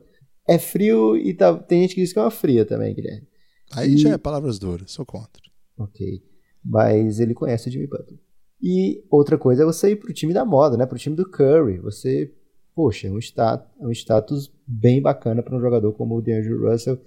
é 0.48 0.58
frio 0.58 1.16
e 1.18 1.34
tá- 1.34 1.54
tem 1.58 1.82
gente 1.82 1.94
que 1.94 2.00
diz 2.00 2.14
que 2.14 2.18
é 2.18 2.22
uma 2.22 2.30
fria 2.30 2.64
também, 2.64 2.94
Guilherme. 2.94 3.26
Aí 3.72 3.92
E- 3.92 3.98
já 3.98 4.10
é 4.14 4.16
palavras 4.18 4.58
duras, 4.58 4.90
sou 4.90 5.04
contra. 5.04 5.42
Ok. 5.78 6.22
Mas 6.64 7.20
ele 7.20 7.34
conhece 7.34 7.68
o 7.68 7.72
Jimmy 7.72 7.87
Butler. 7.87 8.18
E 8.61 9.05
outra 9.11 9.38
coisa 9.38 9.62
é 9.62 9.67
você 9.67 9.93
ir 9.93 9.97
pro 9.97 10.12
time 10.12 10.33
da 10.33 10.45
moda, 10.45 10.77
né? 10.77 10.85
Pro 10.85 10.99
time 10.99 11.15
do 11.15 11.29
Curry. 11.29 11.79
Você, 11.79 12.33
poxa, 12.75 13.07
é 13.07 13.11
um 13.11 13.19
status, 13.19 13.69
é 13.81 13.87
um 13.87 13.93
status 13.93 14.53
bem 14.67 15.00
bacana 15.00 15.43
para 15.43 15.57
um 15.57 15.61
jogador 15.61 15.93
como 15.93 16.17
o 16.17 16.23
DeAndre 16.23 16.55
Russell 16.55 16.99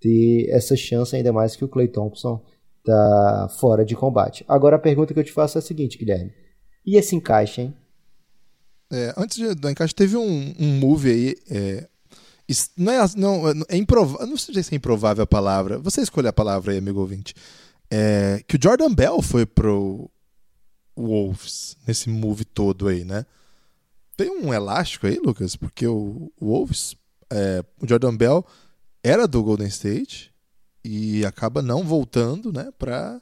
ter 0.00 0.48
essa 0.50 0.76
chance, 0.76 1.14
ainda 1.14 1.32
mais 1.32 1.56
que 1.56 1.64
o 1.64 1.68
Clay 1.68 1.88
Thompson 1.88 2.42
tá 2.84 3.48
fora 3.58 3.84
de 3.84 3.94
combate. 3.94 4.44
Agora 4.48 4.76
a 4.76 4.78
pergunta 4.78 5.12
que 5.12 5.20
eu 5.20 5.24
te 5.24 5.32
faço 5.32 5.58
é 5.58 5.60
a 5.60 5.62
seguinte, 5.62 5.98
Guilherme. 5.98 6.32
E 6.86 6.96
esse 6.96 7.14
encaixe, 7.14 7.62
hein? 7.62 7.74
É, 8.92 9.14
antes 9.16 9.38
do 9.56 9.70
encaixe, 9.70 9.94
teve 9.94 10.16
um, 10.16 10.54
um 10.58 10.78
move 10.78 11.10
aí. 11.10 11.36
É, 11.48 11.86
não 12.76 12.92
é, 12.92 13.06
não, 13.16 13.64
é 13.68 13.76
improvável. 13.76 14.26
Não 14.26 14.36
sei 14.36 14.62
se 14.62 14.74
é 14.74 14.76
improvável 14.76 15.22
a 15.22 15.26
palavra. 15.26 15.78
Você 15.78 16.00
escolhe 16.00 16.26
a 16.26 16.32
palavra 16.32 16.72
aí, 16.72 16.78
amigo 16.78 17.00
ouvinte. 17.00 17.34
É, 17.90 18.42
que 18.46 18.56
o 18.56 18.60
Jordan 18.60 18.92
Bell 18.92 19.20
foi 19.22 19.44
pro 19.44 20.10
Wolves 21.06 21.76
nesse 21.86 22.08
move 22.08 22.44
todo 22.44 22.88
aí, 22.88 23.04
né? 23.04 23.24
Tem 24.16 24.30
um 24.30 24.52
elástico 24.52 25.06
aí, 25.06 25.16
Lucas, 25.16 25.56
porque 25.56 25.86
o, 25.86 26.30
o 26.40 26.46
Wolves, 26.46 26.94
é, 27.32 27.64
o 27.80 27.88
Jordan 27.88 28.16
Bell 28.16 28.44
era 29.02 29.26
do 29.26 29.42
Golden 29.42 29.66
State 29.68 30.30
e 30.84 31.24
acaba 31.24 31.62
não 31.62 31.82
voltando, 31.84 32.52
né? 32.52 32.70
Pra, 32.78 33.20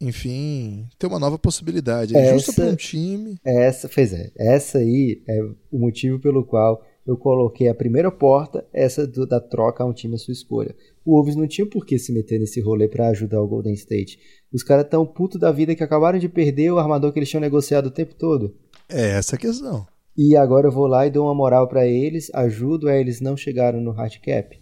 enfim, 0.00 0.88
ter 0.98 1.06
uma 1.06 1.18
nova 1.18 1.38
possibilidade. 1.38 2.16
É 2.16 2.32
justo 2.34 2.52
para 2.54 2.64
um 2.64 2.76
time. 2.76 3.36
Essa, 3.44 3.88
pois 3.88 4.12
é, 4.12 4.30
essa 4.36 4.78
aí 4.78 5.22
é 5.28 5.42
o 5.70 5.78
motivo 5.78 6.18
pelo 6.18 6.44
qual 6.44 6.82
eu 7.06 7.16
coloquei 7.16 7.68
a 7.68 7.74
primeira 7.74 8.10
porta, 8.10 8.64
essa 8.72 9.06
do- 9.06 9.26
da 9.26 9.40
troca 9.40 9.82
a 9.82 9.86
um 9.86 9.92
time 9.92 10.14
à 10.14 10.18
sua 10.18 10.32
escolha. 10.32 10.74
O 11.04 11.12
Wolves 11.16 11.34
não 11.36 11.46
tinha 11.48 11.66
por 11.66 11.84
que 11.84 11.98
se 11.98 12.12
meter 12.12 12.38
nesse 12.38 12.60
rolê 12.60 12.88
pra 12.88 13.08
ajudar 13.08 13.40
o 13.42 13.48
Golden 13.48 13.74
State. 13.74 14.18
Os 14.52 14.62
caras 14.62 14.86
tão 14.88 15.06
puto 15.06 15.38
da 15.38 15.50
vida 15.50 15.74
que 15.74 15.82
acabaram 15.82 16.18
de 16.18 16.28
perder 16.28 16.70
o 16.70 16.78
armador 16.78 17.12
que 17.12 17.18
eles 17.18 17.28
tinham 17.28 17.40
negociado 17.40 17.86
o 17.86 17.90
tempo 17.90 18.14
todo. 18.14 18.54
É 18.88 19.10
essa 19.10 19.36
a 19.36 19.38
questão. 19.38 19.86
E 20.16 20.36
agora 20.36 20.68
eu 20.68 20.72
vou 20.72 20.86
lá 20.86 21.06
e 21.06 21.10
dou 21.10 21.24
uma 21.24 21.34
moral 21.34 21.66
pra 21.68 21.86
eles, 21.86 22.30
ajudo 22.34 22.88
a 22.88 22.96
eles 22.96 23.20
não 23.20 23.36
chegarem 23.36 23.80
no 23.80 23.92
hard 23.92 24.18
cap. 24.20 24.60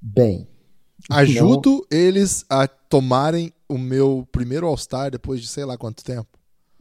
Bem, 0.00 0.48
Ajudo 1.10 1.84
eles 1.90 2.44
a 2.48 2.66
tomarem 2.66 3.52
o 3.68 3.76
meu 3.76 4.26
primeiro 4.30 4.66
All-Star 4.66 5.10
depois 5.10 5.40
de 5.40 5.48
sei 5.48 5.64
lá 5.64 5.76
quanto 5.76 6.04
tempo. 6.04 6.28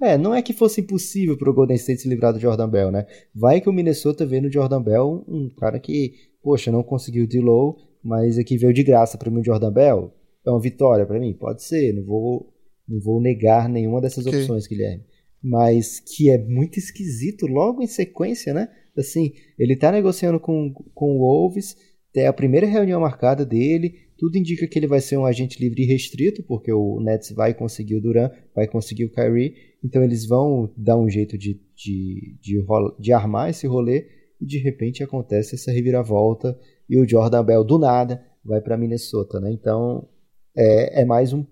É, 0.01 0.17
não 0.17 0.33
é 0.33 0.41
que 0.41 0.53
fosse 0.53 0.81
impossível 0.81 1.37
pro 1.37 1.53
Golden 1.53 1.75
State 1.75 2.01
se 2.01 2.09
livrar 2.09 2.33
do 2.33 2.39
Jordan 2.39 2.67
Bell, 2.67 2.91
né? 2.91 3.05
Vai 3.35 3.61
que 3.61 3.69
o 3.69 3.73
Minnesota 3.73 4.25
vê 4.25 4.41
no 4.41 4.51
Jordan 4.51 4.81
Bell 4.81 5.23
um 5.27 5.49
cara 5.49 5.79
que, 5.79 6.13
poxa, 6.41 6.71
não 6.71 6.81
conseguiu 6.81 7.27
de 7.27 7.39
low, 7.39 7.77
mas 8.03 8.37
aqui 8.37 8.57
veio 8.57 8.73
de 8.73 8.83
graça 8.83 9.17
para 9.17 9.29
mim 9.29 9.41
o 9.41 9.45
Jordan 9.45 9.71
Bell. 9.71 10.13
É 10.45 10.49
uma 10.49 10.59
vitória 10.59 11.05
para 11.05 11.19
mim? 11.19 11.33
Pode 11.33 11.63
ser, 11.63 11.93
não 11.93 12.03
vou, 12.03 12.53
não 12.87 12.99
vou 12.99 13.21
negar 13.21 13.69
nenhuma 13.69 14.01
dessas 14.01 14.25
Ok. 14.25 14.39
opções, 14.39 14.67
Guilherme. 14.67 15.03
Mas 15.43 15.99
que 15.99 16.29
é 16.29 16.37
muito 16.37 16.77
esquisito 16.77 17.47
logo 17.47 17.81
em 17.81 17.87
sequência, 17.87 18.53
né? 18.53 18.69
Assim, 18.97 19.33
ele 19.57 19.75
tá 19.75 19.91
negociando 19.91 20.39
com, 20.39 20.73
com 20.93 21.15
o 21.15 21.19
Wolves, 21.19 21.75
é 22.13 22.27
a 22.27 22.33
primeira 22.33 22.67
reunião 22.67 22.99
marcada 22.99 23.45
dele, 23.45 23.95
tudo 24.17 24.37
indica 24.37 24.67
que 24.67 24.77
ele 24.77 24.85
vai 24.85 24.99
ser 25.01 25.17
um 25.17 25.25
agente 25.25 25.59
livre 25.59 25.81
e 25.81 25.85
restrito, 25.87 26.43
porque 26.43 26.71
o 26.71 26.99
Nets 26.99 27.31
vai 27.31 27.53
conseguir 27.53 27.95
o 27.95 28.01
Duran, 28.01 28.29
vai 28.53 28.67
conseguir 28.67 29.05
o 29.05 29.11
Kyrie, 29.11 29.55
então 29.83 30.03
eles 30.03 30.27
vão 30.27 30.71
dar 30.77 30.97
um 30.97 31.09
jeito 31.09 31.37
de, 31.37 31.59
de, 31.75 32.37
de, 32.39 32.63
de 32.99 33.13
armar 33.13 33.49
esse 33.49 33.65
rolê 33.65 34.07
e 34.39 34.45
de 34.45 34.59
repente 34.59 35.03
acontece 35.03 35.55
essa 35.55 35.71
reviravolta 35.71 36.55
e 36.89 36.99
o 36.99 37.07
Jordan 37.07 37.43
Bell 37.43 37.63
do 37.63 37.79
nada 37.79 38.23
vai 38.43 38.59
para 38.61 38.77
Minnesota, 38.77 39.39
né? 39.39 39.51
Então 39.51 40.07
é, 40.55 41.01
é 41.01 41.05
mais 41.05 41.33
um 41.33 41.45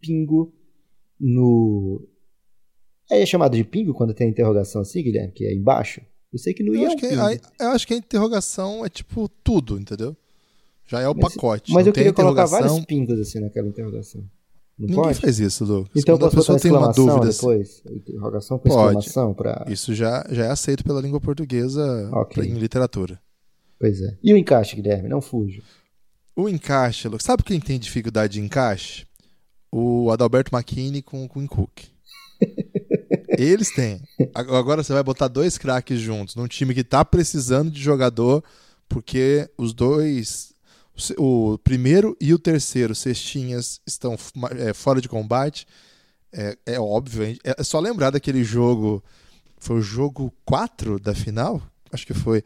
pingo 0.00 0.52
no 1.20 2.06
é 3.10 3.24
chamado 3.24 3.56
de 3.56 3.64
pingo 3.64 3.94
quando 3.94 4.12
tem 4.14 4.26
a 4.26 4.30
interrogação 4.30 4.80
assim, 4.82 5.02
Guilherme, 5.02 5.32
que 5.32 5.44
é 5.44 5.54
embaixo. 5.54 6.00
Eu 6.32 6.38
sei 6.38 6.52
que 6.52 6.62
no 6.62 6.74
Eu 6.74 6.80
I 6.80 6.84
é 6.84 6.86
acho, 6.86 6.96
um 6.96 6.98
que, 6.98 7.06
a, 7.06 7.64
eu 7.66 7.70
acho 7.70 7.86
que 7.86 7.94
a 7.94 7.96
interrogação 7.96 8.84
é 8.84 8.88
tipo 8.88 9.28
tudo, 9.44 9.78
entendeu? 9.78 10.16
Já 10.86 11.00
é 11.00 11.08
o 11.08 11.14
Mas- 11.14 11.34
pacote. 11.34 11.72
Mas 11.72 11.84
Não 11.84 11.90
eu 11.90 11.94
queria 11.94 12.12
colocar 12.12 12.46
vários 12.46 12.84
pingos 12.84 13.18
assim 13.20 13.40
naquela 13.40 13.68
interrogação. 13.68 14.20
Não 14.78 14.88
Ninguém 14.88 15.02
pode? 15.04 15.20
faz 15.20 15.38
isso, 15.40 15.64
Lucas. 15.64 15.90
Então 16.02 16.18
Quando 16.18 16.26
a 16.26 16.36
pessoa 16.36 16.60
tem 16.60 16.70
uma 16.70 16.92
dúvida, 16.92 17.28
assim, 17.28 17.38
depois? 17.38 17.82
Interrogação 17.90 18.58
com 18.58 18.68
Pode. 18.68 18.98
exclamação 19.06 19.32
pra... 19.34 19.64
isso 19.68 19.94
já, 19.94 20.26
já 20.30 20.44
é 20.46 20.50
aceito 20.50 20.84
pela 20.84 21.00
língua 21.00 21.18
portuguesa 21.20 22.10
Ok. 22.12 22.34
pra- 22.42 22.44
em 22.52 22.58
literatura. 22.58 23.18
Pois 23.80 24.02
é. 24.02 24.18
E 24.22 24.34
o 24.34 24.36
encaixe, 24.36 24.76
Guilherme? 24.76 25.08
Não 25.08 25.22
fujo. 25.22 25.62
O 26.36 26.48
encaixe. 26.48 27.08
Sabe 27.20 27.42
quem 27.42 27.58
tem 27.58 27.78
dificuldade 27.78 28.34
de 28.34 28.40
encaixe? 28.40 29.06
O 29.72 30.10
Adalberto 30.10 30.54
McKinney 30.54 31.02
com, 31.02 31.26
com 31.26 31.42
o 31.44 31.48
Cook. 31.48 31.80
Eles 33.38 33.70
têm. 33.74 34.00
Ag- 34.34 34.50
Agora 34.54 34.82
você 34.82 34.92
vai 34.92 35.02
botar 35.02 35.28
dois 35.28 35.58
craques 35.58 35.98
juntos 36.00 36.34
num 36.36 36.46
time 36.46 36.74
que 36.74 36.84
tá 36.84 37.04
precisando 37.04 37.70
de 37.70 37.80
jogador, 37.80 38.42
porque 38.88 39.48
os 39.58 39.72
dois. 39.72 40.52
o 41.18 41.58
primeiro 41.58 42.16
e 42.20 42.32
o 42.32 42.38
terceiro 42.38 42.94
cestinhas 42.94 43.80
estão 43.86 44.16
é, 44.58 44.72
fora 44.72 45.00
de 45.00 45.08
combate. 45.08 45.66
É, 46.32 46.56
é 46.66 46.80
óbvio. 46.80 47.24
hein? 47.24 47.38
É 47.44 47.62
só 47.62 47.80
lembrar 47.80 48.10
daquele 48.10 48.44
jogo. 48.44 49.02
Foi 49.58 49.76
o 49.78 49.82
jogo 49.82 50.32
4 50.44 51.00
da 51.00 51.14
final? 51.14 51.62
Acho 51.90 52.06
que 52.06 52.14
foi. 52.14 52.42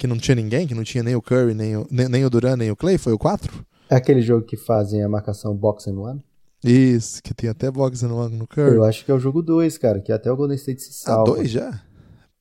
Que 0.00 0.06
não 0.06 0.16
tinha 0.16 0.34
ninguém, 0.34 0.66
que 0.66 0.74
não 0.74 0.82
tinha 0.82 1.02
nem 1.04 1.14
o 1.14 1.20
Curry, 1.20 1.52
nem 1.52 1.76
o, 1.76 1.86
nem, 1.90 2.08
nem 2.08 2.24
o 2.24 2.30
Duran, 2.30 2.56
nem 2.56 2.70
o 2.70 2.74
Clay. 2.76 2.96
Foi 2.96 3.12
o 3.12 3.18
4? 3.18 3.52
É 3.90 3.96
aquele 3.96 4.22
jogo 4.22 4.46
que 4.46 4.56
fazem 4.56 5.02
a 5.02 5.08
marcação 5.10 5.54
box 5.54 5.86
and 5.90 6.00
one? 6.00 6.24
Isso, 6.64 7.22
que 7.22 7.34
tem 7.34 7.50
até 7.50 7.70
box 7.70 8.02
and 8.02 8.14
one 8.14 8.34
no 8.34 8.46
Curry. 8.46 8.76
Eu 8.76 8.84
acho 8.84 9.04
que 9.04 9.10
é 9.10 9.14
o 9.14 9.18
jogo 9.20 9.42
2, 9.42 9.76
cara, 9.76 10.00
que 10.00 10.10
até 10.10 10.32
o 10.32 10.36
Golden 10.36 10.56
State 10.56 10.80
se 10.82 10.88
Ah, 11.04 11.12
salva. 11.12 11.34
dois 11.34 11.50
já? 11.50 11.82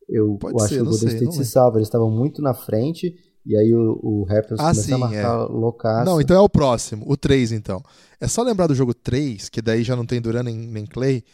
Eu, 0.08 0.38
Pode 0.39 0.54
eu 0.54 0.60
acho 0.63 0.69
ser, 0.69 0.76
que 0.76 0.82
o 0.82 0.86
Golden 0.86 1.10
sei, 1.10 1.17
State 1.17 1.36
se 1.36 1.45
salva. 1.45 1.78
Eles 1.80 1.89
estavam 1.89 2.10
muito 2.10 2.41
na 2.41 2.54
frente, 2.54 3.13
e 3.45 3.58
aí 3.58 3.74
o, 3.76 4.00
o 4.02 4.24
Raptors 4.24 4.58
Ah, 4.62 4.72
começou 4.72 4.84
sim, 4.86 4.93
a 4.93 4.98
marcar 4.98 5.43
loucaço. 5.48 6.06
Não, 6.10 6.22
então 6.22 6.38
é 6.38 6.39
o 6.39 6.48
próximo, 6.48 7.04
o 7.10 7.17
3 7.17 7.52
então. 7.52 7.84
É 8.22 8.28
só 8.30 8.41
lembrar 8.41 8.67
do 8.67 8.76
jogo 8.76 8.93
3, 8.93 9.50
que 9.50 9.62
daí 9.62 9.84
já 9.84 9.98
não 9.98 10.06
tem 10.06 10.22
Duran 10.22 10.43
nem, 10.43 10.56
nem 10.56 10.86
Clay, 10.86 11.26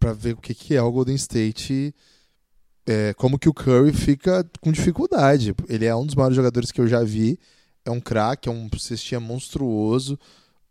pra 0.00 0.12
ver 0.12 0.32
o 0.34 0.38
que, 0.40 0.54
que 0.54 0.74
é 0.74 0.82
o 0.82 0.90
Golden 0.90 1.14
State, 1.14 1.94
é, 2.86 3.12
como 3.14 3.38
que 3.38 3.48
o 3.48 3.54
Curry 3.54 3.92
fica 3.92 4.48
com 4.60 4.70
dificuldade. 4.72 5.54
Ele 5.68 5.84
é 5.84 5.94
um 5.94 6.06
dos 6.06 6.14
maiores 6.14 6.36
jogadores 6.36 6.70
que 6.70 6.80
eu 6.80 6.86
já 6.86 7.02
vi, 7.02 7.38
é 7.84 7.90
um 7.90 8.00
craque, 8.00 8.48
é 8.48 8.52
um 8.52 8.68
cestinha 8.78 9.20
monstruoso, 9.20 10.18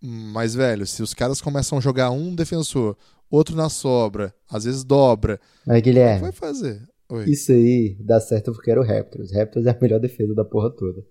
mas, 0.01 0.54
velho, 0.54 0.86
se 0.86 1.01
os 1.01 1.13
caras 1.13 1.41
começam 1.41 1.78
a 1.78 1.82
jogar 1.82 2.12
um 2.12 2.34
defensor, 2.36 2.95
outro 3.30 3.56
na 3.56 3.69
sobra, 3.69 4.34
às 4.49 4.63
vezes 4.65 4.84
dobra, 4.84 5.39
Mas, 5.65 5.82
Guilherme, 5.82 6.21
vai 6.21 6.32
fazer? 6.32 6.82
Oi. 7.10 7.30
isso 7.30 7.51
aí 7.51 7.95
dá 7.99 8.19
certo 8.19 8.51
porque 8.51 8.71
era 8.71 8.82
o 8.82 8.84
Raptors. 8.84 9.32
Raptors 9.32 9.65
é 9.67 9.69
a 9.71 9.78
melhor 9.80 9.99
defesa 9.99 10.34
da 10.34 10.43
porra 10.43 10.71
toda. 10.71 11.04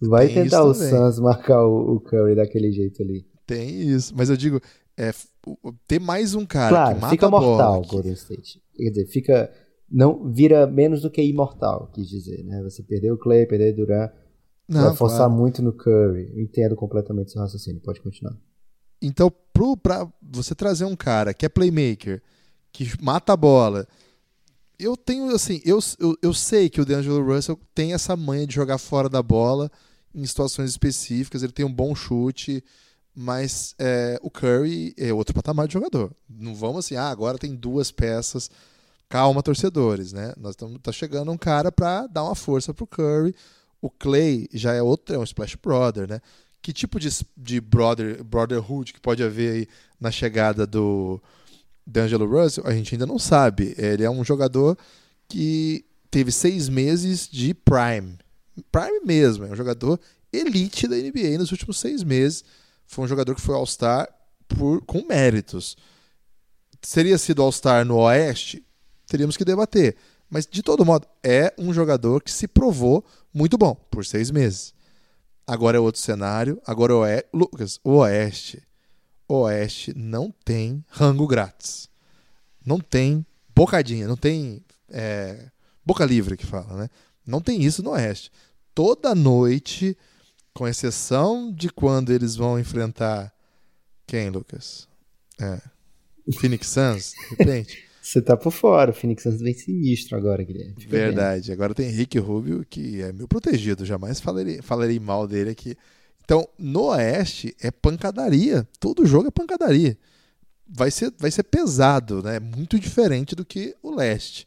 Vai 0.00 0.28
Tem 0.28 0.44
tentar 0.44 0.64
o. 0.64 0.72
Suns 0.72 1.18
marcar 1.18 1.62
o, 1.66 1.96
o 1.96 2.00
Curry 2.00 2.34
daquele 2.36 2.70
jeito 2.72 3.02
ali. 3.02 3.26
Tem 3.46 3.82
isso, 3.82 4.14
mas 4.16 4.30
eu 4.30 4.36
digo, 4.36 4.60
é, 4.96 5.12
ter 5.86 5.98
mais 5.98 6.34
um 6.34 6.46
cara 6.46 6.68
claro, 6.70 6.94
que 6.94 7.00
mata 7.00 7.10
fica 7.10 7.26
a 7.26 7.30
bola, 7.30 7.46
mortal 7.46 7.78
o 7.78 7.82
que- 7.82 7.88
Golden 7.90 8.12
State. 8.12 8.62
Quer 8.76 8.90
dizer, 8.90 9.06
fica. 9.06 9.52
Não 9.90 10.30
vira 10.30 10.66
menos 10.66 11.02
do 11.02 11.10
que 11.10 11.22
imortal, 11.22 11.90
quis 11.92 12.08
dizer, 12.08 12.44
né? 12.44 12.62
Você 12.62 12.82
perdeu 12.82 13.14
o 13.14 13.18
Clay, 13.18 13.46
perdeu 13.46 13.72
o 13.72 13.76
Durant, 13.76 14.12
Não, 14.68 14.84
vai 14.84 14.96
forçar 14.96 15.26
claro. 15.26 15.32
muito 15.32 15.62
no 15.62 15.72
Curry. 15.72 16.30
Eu 16.32 16.40
entendo 16.40 16.76
completamente 16.76 17.32
seu 17.32 17.40
raciocínio, 17.40 17.80
pode 17.80 18.00
continuar. 18.00 18.36
Então, 19.02 19.32
pro, 19.52 19.76
pra 19.76 20.06
você 20.22 20.54
trazer 20.54 20.84
um 20.84 20.94
cara 20.94 21.34
que 21.34 21.44
é 21.44 21.48
playmaker, 21.48 22.22
que 22.72 22.90
mata 23.02 23.32
a 23.32 23.36
bola, 23.36 23.86
eu 24.78 24.96
tenho, 24.96 25.34
assim, 25.34 25.60
eu, 25.64 25.78
eu, 25.98 26.16
eu 26.22 26.32
sei 26.32 26.70
que 26.70 26.80
o 26.80 26.84
DeAngelo 26.84 27.24
Russell 27.24 27.58
tem 27.74 27.92
essa 27.92 28.16
manha 28.16 28.46
de 28.46 28.54
jogar 28.54 28.78
fora 28.78 29.08
da 29.08 29.22
bola 29.22 29.70
em 30.14 30.24
situações 30.24 30.70
específicas, 30.70 31.42
ele 31.42 31.52
tem 31.52 31.64
um 31.64 31.72
bom 31.72 31.94
chute, 31.94 32.64
mas 33.14 33.74
é, 33.78 34.18
o 34.22 34.30
Curry 34.30 34.94
é 34.96 35.12
outro 35.12 35.34
patamar 35.34 35.66
de 35.66 35.74
jogador. 35.74 36.14
Não 36.28 36.54
vamos 36.54 36.86
assim, 36.86 36.96
ah, 36.96 37.10
agora 37.10 37.38
tem 37.38 37.54
duas 37.54 37.90
peças. 37.90 38.50
Calma, 39.10 39.42
torcedores, 39.42 40.12
né? 40.12 40.32
Nós 40.36 40.52
estamos 40.52 40.78
tá 40.80 40.92
chegando 40.92 41.32
um 41.32 41.36
cara 41.36 41.72
para 41.72 42.06
dar 42.06 42.22
uma 42.22 42.36
força 42.36 42.72
pro 42.72 42.86
Curry. 42.86 43.34
O 43.82 43.90
Clay 43.90 44.48
já 44.54 44.72
é 44.72 44.80
outro, 44.80 45.12
é 45.12 45.18
um 45.18 45.24
splash 45.24 45.56
brother, 45.56 46.08
né? 46.08 46.20
Que 46.62 46.72
tipo 46.72 47.00
de, 47.00 47.08
de 47.36 47.60
brother, 47.60 48.22
brotherhood 48.22 48.92
que 48.92 49.00
pode 49.00 49.20
haver 49.20 49.52
aí 49.52 49.66
na 49.98 50.12
chegada 50.12 50.64
do 50.64 51.20
D'Angelo 51.84 52.24
Russell? 52.24 52.64
A 52.64 52.72
gente 52.72 52.94
ainda 52.94 53.04
não 53.04 53.18
sabe. 53.18 53.74
Ele 53.76 54.04
é 54.04 54.10
um 54.10 54.22
jogador 54.22 54.78
que 55.26 55.84
teve 56.08 56.30
seis 56.30 56.68
meses 56.68 57.28
de 57.28 57.52
prime. 57.52 58.16
Prime 58.70 59.00
mesmo, 59.04 59.44
é 59.44 59.50
um 59.50 59.56
jogador 59.56 59.98
elite 60.32 60.86
da 60.86 60.94
NBA 60.94 61.36
nos 61.36 61.50
últimos 61.50 61.80
seis 61.80 62.04
meses. 62.04 62.44
Foi 62.86 63.06
um 63.06 63.08
jogador 63.08 63.34
que 63.34 63.40
foi 63.40 63.56
All-Star, 63.56 64.08
por, 64.46 64.82
com 64.82 65.04
méritos. 65.04 65.76
Seria 66.80 67.18
sido 67.18 67.42
All-Star 67.42 67.84
no 67.84 67.96
Oeste? 67.96 68.64
Teríamos 69.10 69.36
que 69.36 69.44
debater. 69.44 69.96
Mas, 70.30 70.46
de 70.46 70.62
todo 70.62 70.86
modo, 70.86 71.04
é 71.20 71.52
um 71.58 71.74
jogador 71.74 72.22
que 72.22 72.30
se 72.30 72.46
provou 72.46 73.04
muito 73.34 73.58
bom 73.58 73.74
por 73.90 74.06
seis 74.06 74.30
meses. 74.30 74.72
Agora 75.44 75.76
é 75.76 75.80
outro 75.80 76.00
cenário. 76.00 76.62
Agora 76.64 76.94
Oeste. 76.94 77.28
Lucas, 77.34 77.80
o 77.82 77.96
Oeste. 77.96 78.62
O 79.26 79.40
Oeste 79.40 79.92
não 79.96 80.32
tem 80.44 80.84
rango 80.88 81.26
grátis. 81.26 81.88
Não 82.64 82.78
tem 82.78 83.26
bocadinha, 83.52 84.06
não 84.06 84.16
tem. 84.16 84.64
É, 84.88 85.50
boca 85.84 86.04
livre 86.04 86.36
que 86.36 86.46
fala, 86.46 86.76
né? 86.76 86.88
Não 87.26 87.40
tem 87.40 87.60
isso 87.60 87.82
no 87.82 87.90
Oeste. 87.90 88.30
Toda 88.72 89.12
noite, 89.12 89.98
com 90.54 90.68
exceção 90.68 91.52
de 91.52 91.68
quando 91.68 92.12
eles 92.12 92.36
vão 92.36 92.60
enfrentar. 92.60 93.34
Quem, 94.06 94.30
Lucas? 94.30 94.86
É. 95.40 95.60
Phoenix 96.38 96.68
Suns, 96.68 97.12
de 97.12 97.36
repente. 97.36 97.89
Você 98.10 98.20
tá 98.20 98.36
por 98.36 98.50
fora, 98.50 98.90
o 98.90 98.92
Phoenix 98.92 99.22
Suns 99.22 99.40
vem 99.40 99.54
sinistro 99.54 100.16
agora, 100.18 100.42
Guilherme. 100.42 100.74
Fica 100.76 100.90
Verdade. 100.90 101.46
Bem. 101.46 101.54
Agora 101.54 101.72
tem 101.72 101.88
Henrique 101.88 102.18
Rubio, 102.18 102.66
que 102.68 103.00
é 103.00 103.12
meu 103.12 103.28
protegido, 103.28 103.86
jamais 103.86 104.18
falarei, 104.18 104.60
falarei 104.60 104.98
mal 104.98 105.28
dele 105.28 105.50
aqui. 105.50 105.76
Então, 106.24 106.48
no 106.58 106.86
Oeste 106.86 107.54
é 107.60 107.70
pancadaria. 107.70 108.66
Todo 108.80 109.06
jogo 109.06 109.28
é 109.28 109.30
pancadaria. 109.30 109.96
Vai 110.66 110.90
ser, 110.90 111.14
vai 111.16 111.30
ser 111.30 111.44
pesado, 111.44 112.20
né? 112.20 112.40
Muito 112.40 112.80
diferente 112.80 113.36
do 113.36 113.44
que 113.44 113.76
o 113.80 113.94
Leste. 113.94 114.44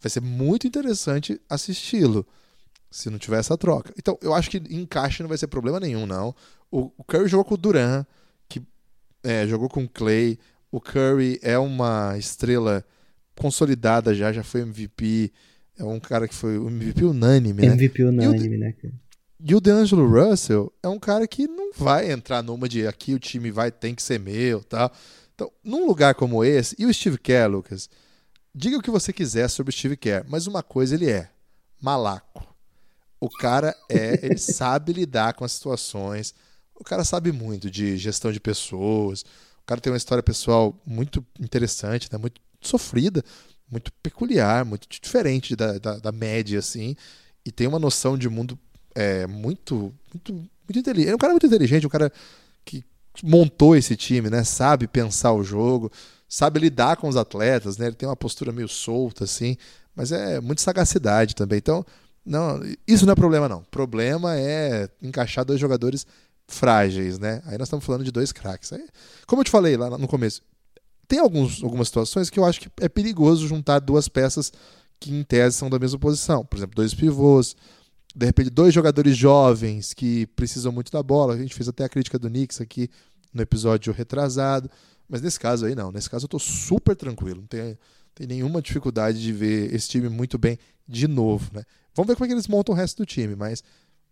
Vai 0.00 0.08
ser 0.08 0.22
muito 0.22 0.66
interessante 0.66 1.38
assisti-lo, 1.46 2.26
se 2.90 3.10
não 3.10 3.18
tiver 3.18 3.38
essa 3.38 3.58
troca. 3.58 3.92
Então, 3.98 4.18
eu 4.22 4.32
acho 4.32 4.48
que 4.48 4.62
encaixe 4.70 5.22
não 5.22 5.28
vai 5.28 5.36
ser 5.36 5.48
problema 5.48 5.78
nenhum, 5.78 6.06
não. 6.06 6.34
O, 6.70 6.90
o 6.96 7.04
Curry 7.04 7.28
jogou 7.28 7.44
com 7.44 7.54
o 7.54 7.58
Duran, 7.58 8.06
que 8.48 8.62
é, 9.22 9.46
jogou 9.46 9.68
com 9.68 9.84
o 9.84 9.88
Clay. 9.90 10.38
O 10.72 10.80
Curry 10.80 11.38
é 11.42 11.58
uma 11.58 12.16
estrela 12.16 12.82
consolidada 13.36 14.14
já, 14.14 14.32
já 14.32 14.42
foi 14.42 14.62
MVP. 14.62 15.32
É 15.78 15.84
um 15.84 15.98
cara 15.98 16.28
que 16.28 16.34
foi 16.34 16.56
MVP 16.56 17.04
unânime, 17.04 17.62
né? 17.62 17.72
MVP 17.72 18.04
unânime, 18.04 18.56
né, 18.56 18.72
cara? 18.72 18.94
E 19.46 19.54
o 19.54 19.60
DeAngelo 19.60 20.08
Russell 20.08 20.72
é 20.82 20.88
um 20.88 20.98
cara 20.98 21.26
que 21.26 21.46
não 21.46 21.72
vai 21.72 22.10
entrar 22.10 22.42
numa 22.42 22.68
de 22.68 22.86
aqui 22.86 23.12
o 23.12 23.18
time 23.18 23.50
vai 23.50 23.70
tem 23.70 23.94
que 23.94 24.02
ser 24.02 24.18
meu, 24.18 24.62
tal. 24.64 24.90
Então, 25.34 25.52
num 25.62 25.86
lugar 25.86 26.14
como 26.14 26.44
esse, 26.44 26.74
e 26.78 26.86
o 26.86 26.94
Steve 26.94 27.18
Kerr, 27.18 27.50
Lucas, 27.50 27.90
diga 28.54 28.78
o 28.78 28.82
que 28.82 28.90
você 28.90 29.12
quiser 29.12 29.48
sobre 29.48 29.70
o 29.70 29.76
Steve 29.76 29.96
Kerr, 29.96 30.24
mas 30.28 30.46
uma 30.46 30.62
coisa 30.62 30.94
ele 30.94 31.10
é, 31.10 31.28
malaco. 31.78 32.46
O 33.20 33.28
cara 33.28 33.76
é, 33.90 34.24
ele 34.24 34.38
sabe 34.38 34.92
lidar 34.92 35.34
com 35.34 35.44
as 35.44 35.52
situações. 35.52 36.34
O 36.74 36.84
cara 36.84 37.04
sabe 37.04 37.32
muito 37.32 37.70
de 37.70 37.96
gestão 37.98 38.32
de 38.32 38.40
pessoas, 38.40 39.22
o 39.64 39.66
cara 39.66 39.80
tem 39.80 39.92
uma 39.92 39.96
história 39.96 40.22
pessoal 40.22 40.78
muito 40.86 41.24
interessante, 41.40 42.08
né? 42.12 42.18
muito 42.18 42.40
sofrida, 42.68 43.22
muito 43.70 43.92
peculiar, 44.02 44.64
muito 44.64 44.86
diferente 44.88 45.56
da, 45.56 45.78
da, 45.78 45.98
da 45.98 46.12
média, 46.12 46.58
assim. 46.58 46.96
E 47.44 47.50
tem 47.50 47.66
uma 47.66 47.78
noção 47.78 48.16
de 48.16 48.28
mundo 48.28 48.58
é, 48.94 49.26
muito, 49.26 49.92
muito, 50.12 50.32
muito 50.32 50.78
inteligente. 50.78 51.10
É 51.10 51.14
um 51.14 51.18
cara 51.18 51.32
muito 51.32 51.46
inteligente, 51.46 51.86
um 51.86 51.90
cara 51.90 52.12
que 52.64 52.84
montou 53.22 53.76
esse 53.76 53.96
time, 53.96 54.30
né? 54.30 54.44
Sabe 54.44 54.86
pensar 54.86 55.32
o 55.32 55.42
jogo, 55.44 55.90
sabe 56.28 56.60
lidar 56.60 56.96
com 56.96 57.08
os 57.08 57.16
atletas, 57.16 57.76
né? 57.76 57.86
Ele 57.86 57.96
tem 57.96 58.08
uma 58.08 58.16
postura 58.16 58.52
meio 58.52 58.68
solta, 58.68 59.24
assim, 59.24 59.56
mas 59.94 60.12
é 60.12 60.40
muito 60.40 60.62
sagacidade 60.62 61.34
também. 61.34 61.58
Então, 61.58 61.84
não, 62.24 62.60
isso 62.86 63.04
não 63.04 63.12
é 63.12 63.16
problema, 63.16 63.48
não. 63.48 63.62
Problema 63.64 64.38
é 64.38 64.88
encaixar 65.02 65.44
dois 65.44 65.60
jogadores 65.60 66.06
frágeis, 66.46 67.18
né? 67.18 67.42
Aí 67.46 67.58
nós 67.58 67.66
estamos 67.66 67.84
falando 67.84 68.04
de 68.04 68.10
dois 68.10 68.32
craques. 68.32 68.72
Como 69.26 69.40
eu 69.40 69.44
te 69.44 69.50
falei 69.50 69.76
lá 69.76 69.98
no 69.98 70.08
começo, 70.08 70.42
tem 71.06 71.18
alguns, 71.18 71.62
algumas 71.62 71.88
situações 71.88 72.30
que 72.30 72.38
eu 72.38 72.44
acho 72.44 72.60
que 72.60 72.68
é 72.80 72.88
perigoso 72.88 73.46
juntar 73.46 73.78
duas 73.80 74.08
peças 74.08 74.52
que 74.98 75.12
em 75.12 75.22
tese 75.22 75.56
são 75.56 75.68
da 75.68 75.78
mesma 75.78 75.98
posição. 75.98 76.44
Por 76.44 76.56
exemplo, 76.56 76.74
dois 76.74 76.94
pivôs, 76.94 77.56
de 78.14 78.26
repente 78.26 78.50
dois 78.50 78.72
jogadores 78.72 79.16
jovens 79.16 79.92
que 79.92 80.26
precisam 80.28 80.72
muito 80.72 80.90
da 80.90 81.02
bola. 81.02 81.34
A 81.34 81.38
gente 81.38 81.54
fez 81.54 81.68
até 81.68 81.84
a 81.84 81.88
crítica 81.88 82.18
do 82.18 82.28
Knicks 82.28 82.60
aqui 82.60 82.88
no 83.32 83.42
episódio 83.42 83.92
retrasado. 83.92 84.70
Mas 85.08 85.20
nesse 85.20 85.38
caso 85.38 85.66
aí 85.66 85.74
não. 85.74 85.92
Nesse 85.92 86.08
caso 86.08 86.24
eu 86.24 86.26
estou 86.26 86.40
super 86.40 86.96
tranquilo. 86.96 87.40
Não 87.40 87.46
tem, 87.46 87.78
tem 88.14 88.26
nenhuma 88.26 88.62
dificuldade 88.62 89.20
de 89.20 89.32
ver 89.32 89.74
esse 89.74 89.88
time 89.88 90.08
muito 90.08 90.38
bem 90.38 90.58
de 90.88 91.06
novo. 91.06 91.50
Né? 91.52 91.62
Vamos 91.94 92.08
ver 92.08 92.14
como 92.14 92.24
é 92.24 92.28
que 92.28 92.34
eles 92.34 92.48
montam 92.48 92.74
o 92.74 92.78
resto 92.78 92.98
do 93.02 93.06
time, 93.06 93.36
mas 93.36 93.62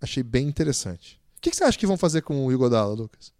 achei 0.00 0.22
bem 0.22 0.46
interessante 0.46 1.22
que, 1.42 1.50
que 1.50 1.56
você 1.56 1.64
acha 1.64 1.76
que 1.76 1.86
vão 1.86 1.98
fazer 1.98 2.22
com 2.22 2.46
o 2.46 2.52
Igodala, 2.52 2.94
Lucas? 2.94 3.32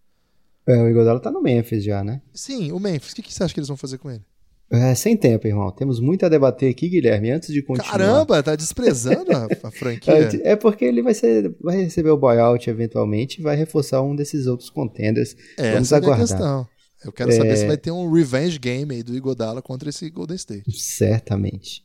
É, 0.66 0.82
o 0.82 0.88
Igodala 0.88 1.20
tá 1.20 1.30
no 1.30 1.42
Memphis 1.42 1.82
já, 1.82 2.04
né? 2.04 2.22
Sim, 2.32 2.72
o 2.72 2.78
Memphis. 2.78 3.12
O 3.12 3.16
que, 3.16 3.22
que 3.22 3.34
você 3.34 3.42
acha 3.42 3.52
que 3.52 3.60
eles 3.60 3.68
vão 3.68 3.76
fazer 3.76 3.98
com 3.98 4.10
ele? 4.10 4.22
É, 4.70 4.94
sem 4.94 5.16
tempo, 5.16 5.46
irmão. 5.46 5.70
Temos 5.70 6.00
muito 6.00 6.24
a 6.24 6.30
debater 6.30 6.70
aqui, 6.70 6.88
Guilherme, 6.88 7.30
antes 7.30 7.52
de 7.52 7.62
continuar. 7.62 7.90
Caramba, 7.90 8.42
tá 8.42 8.56
desprezando 8.56 9.30
a, 9.30 9.46
a 9.64 9.70
franquia. 9.70 10.14
É, 10.42 10.52
é, 10.52 10.56
porque 10.56 10.84
ele 10.84 11.02
vai, 11.02 11.12
ser, 11.12 11.54
vai 11.60 11.82
receber 11.82 12.08
o 12.08 12.16
buyout 12.16 12.70
eventualmente 12.70 13.38
e 13.38 13.42
vai 13.42 13.54
reforçar 13.54 14.00
um 14.00 14.16
desses 14.16 14.46
outros 14.46 14.70
contenders. 14.70 15.36
É, 15.58 15.72
Vamos 15.72 15.88
essa 15.88 15.98
aguardar. 15.98 16.20
É 16.20 16.22
a 16.22 16.26
questão. 16.26 16.66
Eu 17.04 17.12
quero 17.12 17.30
é... 17.30 17.34
saber 17.34 17.54
se 17.56 17.66
vai 17.66 17.76
ter 17.76 17.90
um 17.90 18.10
revenge 18.10 18.58
game 18.58 18.94
aí 18.94 19.02
do 19.02 19.14
Igodala 19.14 19.60
contra 19.60 19.90
esse 19.90 20.08
Golden 20.08 20.36
State. 20.36 20.72
Certamente. 20.72 21.82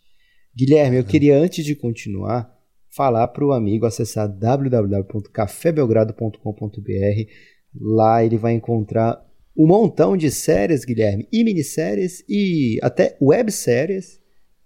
Guilherme, 0.56 0.96
eu 0.98 1.04
queria, 1.04 1.38
antes 1.38 1.66
de 1.66 1.76
continuar, 1.76 2.50
falar 2.96 3.28
para 3.28 3.46
o 3.46 3.52
amigo 3.52 3.86
acessar 3.86 4.30
www.cafébelgrado.com.br. 4.30 7.28
Lá 7.80 8.24
ele 8.24 8.38
vai 8.38 8.54
encontrar 8.54 9.26
um 9.58 9.66
montão 9.66 10.16
de 10.16 10.30
séries, 10.30 10.86
Guilherme, 10.86 11.28
e 11.32 11.44
minisséries 11.44 12.24
e 12.30 12.78
até 12.82 13.18
webséries 13.22 14.20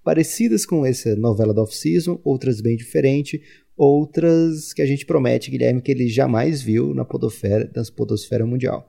parecidas 0.04 0.65
com 0.65 0.86
essa 0.86 1.15
novela 1.15 1.54
da 1.54 1.62
off-season, 1.62 2.19
outras 2.24 2.60
bem 2.60 2.76
diferentes, 2.76 3.39
outras 3.78 4.74
que 4.74 4.82
a 4.82 4.86
gente 4.86 5.06
promete, 5.06 5.50
Guilherme, 5.50 5.82
que 5.82 5.91
ele 5.91 6.08
jamais 6.08 6.62
viu 6.62 6.93
na 6.93 7.06
podosfera, 7.06 7.71
na 7.76 7.84
podosfera 7.95 8.45
mundial. 8.45 8.88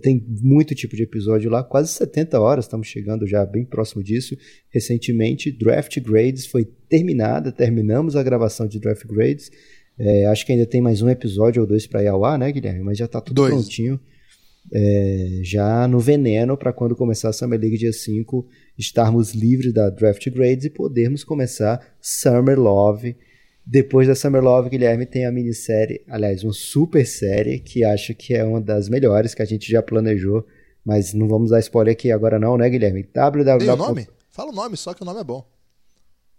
Tem 0.00 0.24
muito 0.40 0.74
tipo 0.74 0.96
de 0.96 1.02
episódio 1.02 1.50
lá, 1.50 1.62
quase 1.62 1.92
70 1.92 2.40
horas, 2.40 2.64
estamos 2.64 2.86
chegando 2.86 3.26
já 3.26 3.44
bem 3.44 3.64
próximo 3.64 4.02
disso. 4.02 4.34
Recentemente, 4.70 5.52
Draft 5.52 5.98
Grades 6.00 6.46
foi 6.46 6.64
terminada, 6.88 7.52
terminamos 7.52 8.16
a 8.16 8.22
gravação 8.22 8.66
de 8.66 8.78
Draft 8.78 9.06
Grades. 9.06 9.50
É, 9.98 10.26
acho 10.26 10.44
que 10.44 10.52
ainda 10.52 10.66
tem 10.66 10.80
mais 10.80 11.02
um 11.02 11.08
episódio 11.08 11.62
ou 11.62 11.68
dois 11.68 11.86
para 11.86 12.02
ir 12.02 12.08
ao 12.08 12.24
ar, 12.24 12.38
né, 12.38 12.50
Guilherme? 12.50 12.82
Mas 12.82 12.98
já 12.98 13.04
está 13.04 13.20
tudo 13.20 13.36
dois. 13.36 13.52
prontinho. 13.52 14.00
É, 14.72 15.40
já 15.42 15.86
no 15.86 16.00
veneno 16.00 16.56
para 16.56 16.72
quando 16.72 16.96
começar 16.96 17.28
a 17.28 17.32
Summer 17.32 17.60
League 17.60 17.76
dia 17.76 17.92
5, 17.92 18.46
estarmos 18.78 19.34
livres 19.34 19.72
da 19.72 19.90
Draft 19.90 20.28
Grades 20.30 20.64
e 20.64 20.70
podermos 20.70 21.22
começar 21.22 21.94
Summer 22.00 22.58
Love 22.58 23.14
depois 23.66 24.06
da 24.06 24.14
Summer 24.14 24.42
Love, 24.42 24.68
Guilherme 24.68 25.06
tem 25.06 25.24
a 25.24 25.32
minissérie, 25.32 26.02
aliás, 26.08 26.44
uma 26.44 26.52
super 26.52 27.06
série, 27.06 27.58
que 27.58 27.82
acho 27.82 28.14
que 28.14 28.34
é 28.34 28.44
uma 28.44 28.60
das 28.60 28.90
melhores 28.90 29.34
que 29.34 29.40
a 29.40 29.46
gente 29.46 29.70
já 29.70 29.82
planejou, 29.82 30.46
mas 30.84 31.14
não 31.14 31.26
vamos 31.26 31.50
dar 31.50 31.60
spoiler 31.60 31.92
aqui 31.92 32.12
agora 32.12 32.38
não, 32.38 32.58
né, 32.58 32.68
Guilherme? 32.68 33.02
www. 33.02 33.58
Tem 33.58 33.70
o 33.70 33.76
nome? 33.76 34.06
Fala 34.30 34.50
o 34.50 34.54
nome, 34.54 34.76
só 34.76 34.92
que 34.92 35.02
o 35.02 35.04
nome 35.06 35.20
é 35.20 35.24
bom. 35.24 35.46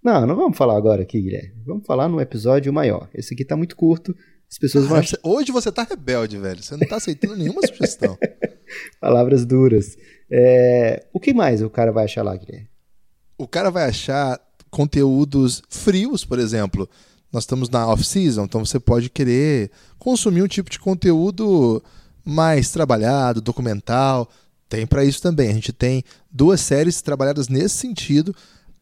Não, 0.05 0.27
não 0.27 0.35
vamos 0.35 0.55
falar 0.55 0.77
agora 0.77 1.01
aqui, 1.01 1.19
Guilherme. 1.19 1.63
Vamos 1.65 1.83
falar 1.83 2.07
num 2.07 2.21
episódio 2.21 2.71
maior. 2.71 3.09
Esse 3.11 3.33
aqui 3.33 3.43
tá 3.43 3.57
muito 3.57 3.75
curto, 3.75 4.15
as 4.47 4.59
pessoas 4.59 4.85
vão 4.85 4.99
achar... 4.99 5.17
Hoje 5.23 5.51
você 5.51 5.71
tá 5.71 5.81
rebelde, 5.81 6.37
velho. 6.37 6.61
Você 6.61 6.77
não 6.77 6.87
tá 6.87 6.97
aceitando 6.97 7.35
nenhuma 7.35 7.61
sugestão. 7.65 8.15
Palavras 9.01 9.43
duras. 9.47 9.97
É... 10.29 11.07
O 11.11 11.19
que 11.19 11.33
mais 11.33 11.63
o 11.63 11.71
cara 11.71 11.91
vai 11.91 12.05
achar 12.05 12.21
lá, 12.21 12.35
Guilherme? 12.37 12.69
O 13.35 13.47
cara 13.47 13.71
vai 13.71 13.89
achar 13.89 14.39
conteúdos 14.69 15.63
frios, 15.69 16.23
por 16.23 16.37
exemplo 16.37 16.87
nós 17.35 17.43
estamos 17.43 17.69
na 17.69 17.85
off-season, 17.85 18.45
então 18.45 18.65
você 18.65 18.79
pode 18.79 19.09
querer 19.09 19.69
consumir 19.99 20.41
um 20.41 20.47
tipo 20.47 20.69
de 20.69 20.79
conteúdo 20.79 21.83
mais 22.23 22.71
trabalhado, 22.71 23.41
documental. 23.41 24.29
Tem 24.69 24.87
para 24.87 25.03
isso 25.03 25.21
também. 25.21 25.49
A 25.49 25.53
gente 25.53 25.73
tem 25.73 26.01
duas 26.31 26.61
séries 26.61 27.01
trabalhadas 27.01 27.49
nesse 27.49 27.75
sentido. 27.75 28.33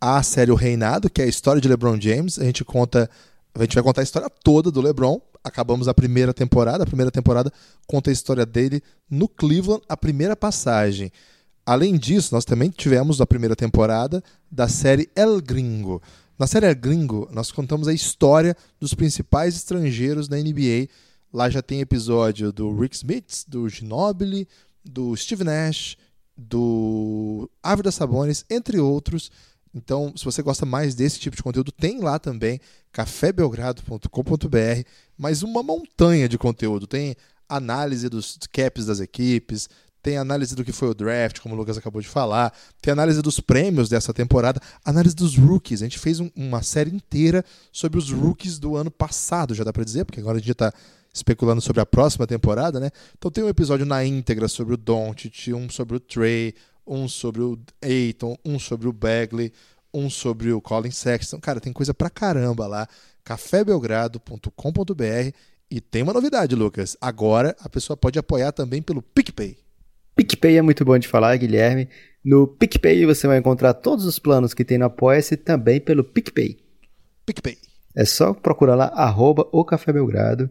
A 0.06 0.22
série 0.22 0.52
O 0.52 0.56
Reinado, 0.56 1.10
que 1.10 1.22
é 1.22 1.24
a 1.24 1.30
história 1.30 1.62
de 1.62 1.68
LeBron 1.70 1.98
James. 1.98 2.38
A 2.38 2.44
gente 2.44 2.66
conta, 2.66 3.10
a 3.56 3.62
gente 3.62 3.74
vai 3.74 3.82
contar 3.82 4.02
a 4.02 4.04
história 4.04 4.30
toda 4.30 4.70
do 4.70 4.82
LeBron. 4.82 5.22
Acabamos 5.42 5.88
a 5.88 5.94
primeira 5.94 6.34
temporada. 6.34 6.84
A 6.84 6.86
primeira 6.86 7.10
temporada 7.10 7.50
conta 7.88 8.10
a 8.10 8.13
história 8.13 8.46
dele 8.46 8.84
no 9.10 9.30
Cleveland, 9.30 9.82
a 9.88 9.96
primeira 9.96 10.36
passagem. 10.36 11.10
Além 11.66 11.98
disso, 11.98 12.36
nós 12.36 12.44
também 12.44 12.70
tivemos 12.70 13.22
a 13.22 13.26
primeira 13.26 13.56
temporada 13.56 14.22
da 14.52 14.68
série 14.68 15.10
El 15.16 15.39
Gringo. 15.39 16.02
Na 16.38 16.48
série 16.48 16.76
Gringo, 16.76 17.30
nós 17.32 17.50
contamos 17.50 17.88
a 17.88 17.94
história 17.94 18.58
dos 18.82 18.94
principais 18.94 19.56
estrangeiros 19.56 20.28
da 20.28 20.36
NBA. 20.36 20.89
Lá 21.32 21.50
já 21.50 21.62
tem 21.62 21.80
episódio 21.80 22.52
do 22.52 22.78
Rick 22.78 22.98
Smith, 22.98 23.46
do 23.48 23.70
Ginobili, 23.70 24.50
do 24.84 25.16
Steve 25.16 25.46
Nash, 25.46 25.96
do 26.38 27.50
Ávila 27.63 27.89
Sabonis, 27.89 28.44
entre 28.50 28.82
outros. 28.82 29.32
Então, 29.74 30.14
se 30.16 30.24
você 30.24 30.42
gosta 30.42 30.66
mais 30.66 30.94
desse 30.94 31.20
tipo 31.20 31.36
de 31.36 31.44
conteúdo, 31.44 31.72
tem 31.72 32.00
lá 32.00 32.20
também 32.20 32.60
cafébelgrado.com.br, 32.92 34.88
mais 35.18 35.42
uma 35.42 35.64
montanha 35.64 36.30
de 36.30 36.38
conteúdo. 36.38 36.86
Tem 36.86 37.16
análise 37.50 38.08
dos 38.08 38.38
caps 38.52 38.86
das 38.86 39.00
equipes, 39.00 39.68
tem 40.04 40.18
análise 40.18 40.54
do 40.54 40.66
que 40.66 40.74
foi 40.74 40.90
o 40.90 40.94
draft, 40.94 41.40
como 41.40 41.56
o 41.56 41.58
Lucas 41.58 41.78
acabou 41.78 42.02
de 42.02 42.08
falar, 42.08 42.54
tem 42.82 42.92
análise 42.92 43.22
dos 43.22 43.40
prêmios 43.40 43.88
dessa 43.88 44.14
temporada, 44.14 44.60
análise 44.84 45.16
dos 45.16 45.38
rookies. 45.38 45.82
A 45.82 45.86
gente 45.86 45.98
fez 45.98 46.20
um, 46.20 46.30
uma 46.36 46.62
série 46.62 46.94
inteira 46.94 47.44
sobre 47.72 47.98
os 47.98 48.12
rookies 48.12 48.60
do 48.60 48.76
ano 48.76 48.92
passado, 48.92 49.56
já 49.56 49.64
dá 49.64 49.72
para 49.72 49.86
dizer, 49.86 50.04
porque 50.04 50.20
agora 50.20 50.38
a 50.38 50.40
gente 50.40 50.52
está 50.52 50.74
especulando 51.14 51.62
sobre 51.62 51.80
a 51.82 51.86
próxima 51.86 52.28
temporada, 52.28 52.80
né? 52.80 52.90
Então 53.18 53.32
tem 53.32 53.44
um 53.44 53.48
episódio 53.50 53.86
na 53.86 54.04
íntegra 54.04 54.48
sobre 54.48 54.74
o 54.74 54.78
Doncic, 54.78 55.54
um 55.54 55.70
sobre 55.70 55.96
o 55.96 56.00
Trey, 56.00 56.54
um 56.86 57.08
sobre 57.08 57.41
o 57.41 57.58
Aiton, 57.82 58.38
um 58.43 58.60
sobre 58.60 58.88
o 58.88 58.93
Bagley, 58.93 59.52
um 59.93 60.10
sobre 60.10 60.52
o 60.52 60.62
Colin 60.62 60.91
Sexton. 60.91 61.39
Cara, 61.39 61.60
tem 61.60 61.72
coisa 61.72 61.93
pra 61.93 62.10
caramba 62.10 62.67
lá. 62.67 62.88
cafébelgrado.com.br 63.24 65.36
e 65.69 65.82
tem 65.82 66.04
uma 66.04 66.13
novidade, 66.13 66.56
Lucas. 66.56 66.98
Agora 67.00 67.56
a 67.60 67.69
pessoa 67.69 67.98
pode 67.98 68.19
apoiar 68.19 68.52
também 68.52 68.82
pelo 68.82 69.02
PicPay. 69.02 69.58
PicPay 70.15 70.58
é 70.58 70.62
muito 70.62 70.86
bom 70.86 70.98
de 70.98 71.08
falar, 71.08 71.36
Guilherme. 71.38 71.89
No 72.24 72.48
PicPay 72.48 73.06
você 73.06 73.28
vai 73.28 73.38
encontrar 73.38 73.74
todos 73.74 74.06
os 74.06 74.19
planos 74.19 74.54
que 74.54 74.63
tem 74.63 74.78
no 74.78 74.86
Apoia-se 74.86 75.36
também 75.36 75.82
pelo 75.82 76.04
PicPay. 76.04 76.58
PicPay. 77.26 77.58
É 77.96 78.06
só 78.06 78.34
procurar 78.34 78.76
lá, 78.76 78.86
arroba 78.86 79.48
o 79.52 79.63
Café 79.63 79.93
Belgrado. 79.93 80.50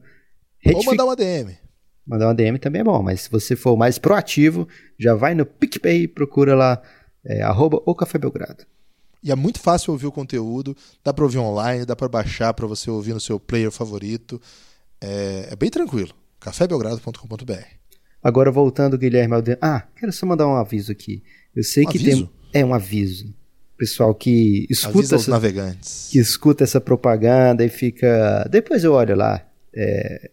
Retific... 0.59 0.87
Ou 0.87 0.92
mandar 0.92 1.05
uma 1.05 1.16
DM. 1.16 1.57
Mandar 2.07 2.27
uma 2.27 2.35
DM 2.35 2.59
também 2.59 2.81
é 2.81 2.85
bom, 2.85 3.03
mas 3.03 3.23
se 3.23 3.31
você 3.31 3.55
for 3.55 3.77
mais 3.77 3.99
proativo, 3.99 4.67
já 4.99 5.15
vai 5.15 5.35
no 5.35 5.47
PicPay 5.47 6.03
e 6.03 6.09
procura 6.09 6.55
lá, 6.55 6.83
é, 7.25 7.43
arroba 7.43 7.81
o 7.87 7.95
Café 7.95 8.19
Belgrado. 8.19 8.65
E 9.23 9.31
é 9.31 9.37
muito 9.37 9.61
fácil 9.61 9.93
ouvir 9.93 10.07
o 10.07 10.12
conteúdo, 10.12 10.77
dá 11.05 11.15
para 11.15 11.25
ouvir 11.25 11.38
online, 11.38 11.87
dá 11.87 11.95
para 11.95 12.09
baixar 12.09 12.53
para 12.55 12.67
você 12.67 12.91
ouvir 12.91 13.15
no 13.15 13.21
seu 13.21 13.38
player 13.38 13.71
favorito. 13.71 14.41
É, 15.01 15.49
é 15.53 15.57
bem 15.57 15.71
tranquilo. 15.71 16.12
cafébelgrado.com.br. 16.41 17.83
Agora 18.21 18.51
voltando, 18.51 18.99
Guilherme 18.99 19.35
Alden. 19.35 19.57
Ah, 19.61 19.87
quero 19.97 20.12
só 20.12 20.27
mandar 20.27 20.49
um 20.49 20.57
aviso 20.57 20.91
aqui. 20.91 21.23
Eu 21.55 21.62
sei 21.62 21.85
um 21.85 21.91
que 21.91 21.99
aviso? 21.99 22.27
tem. 22.53 22.62
É 22.62 22.65
um 22.65 22.75
aviso. 22.75 23.33
Pessoal 23.77 24.15
que 24.15 24.67
escuta. 24.69 25.17
essa, 25.17 25.31
navegantes. 25.31 26.09
Que 26.11 26.19
escuta 26.19 26.62
essa 26.65 26.81
propaganda 26.81 27.65
e 27.65 27.69
fica. 27.69 28.47
Depois 28.51 28.85
eu 28.85 28.93
olho 28.93 29.17
lá. 29.17 29.45
É... 29.75 30.31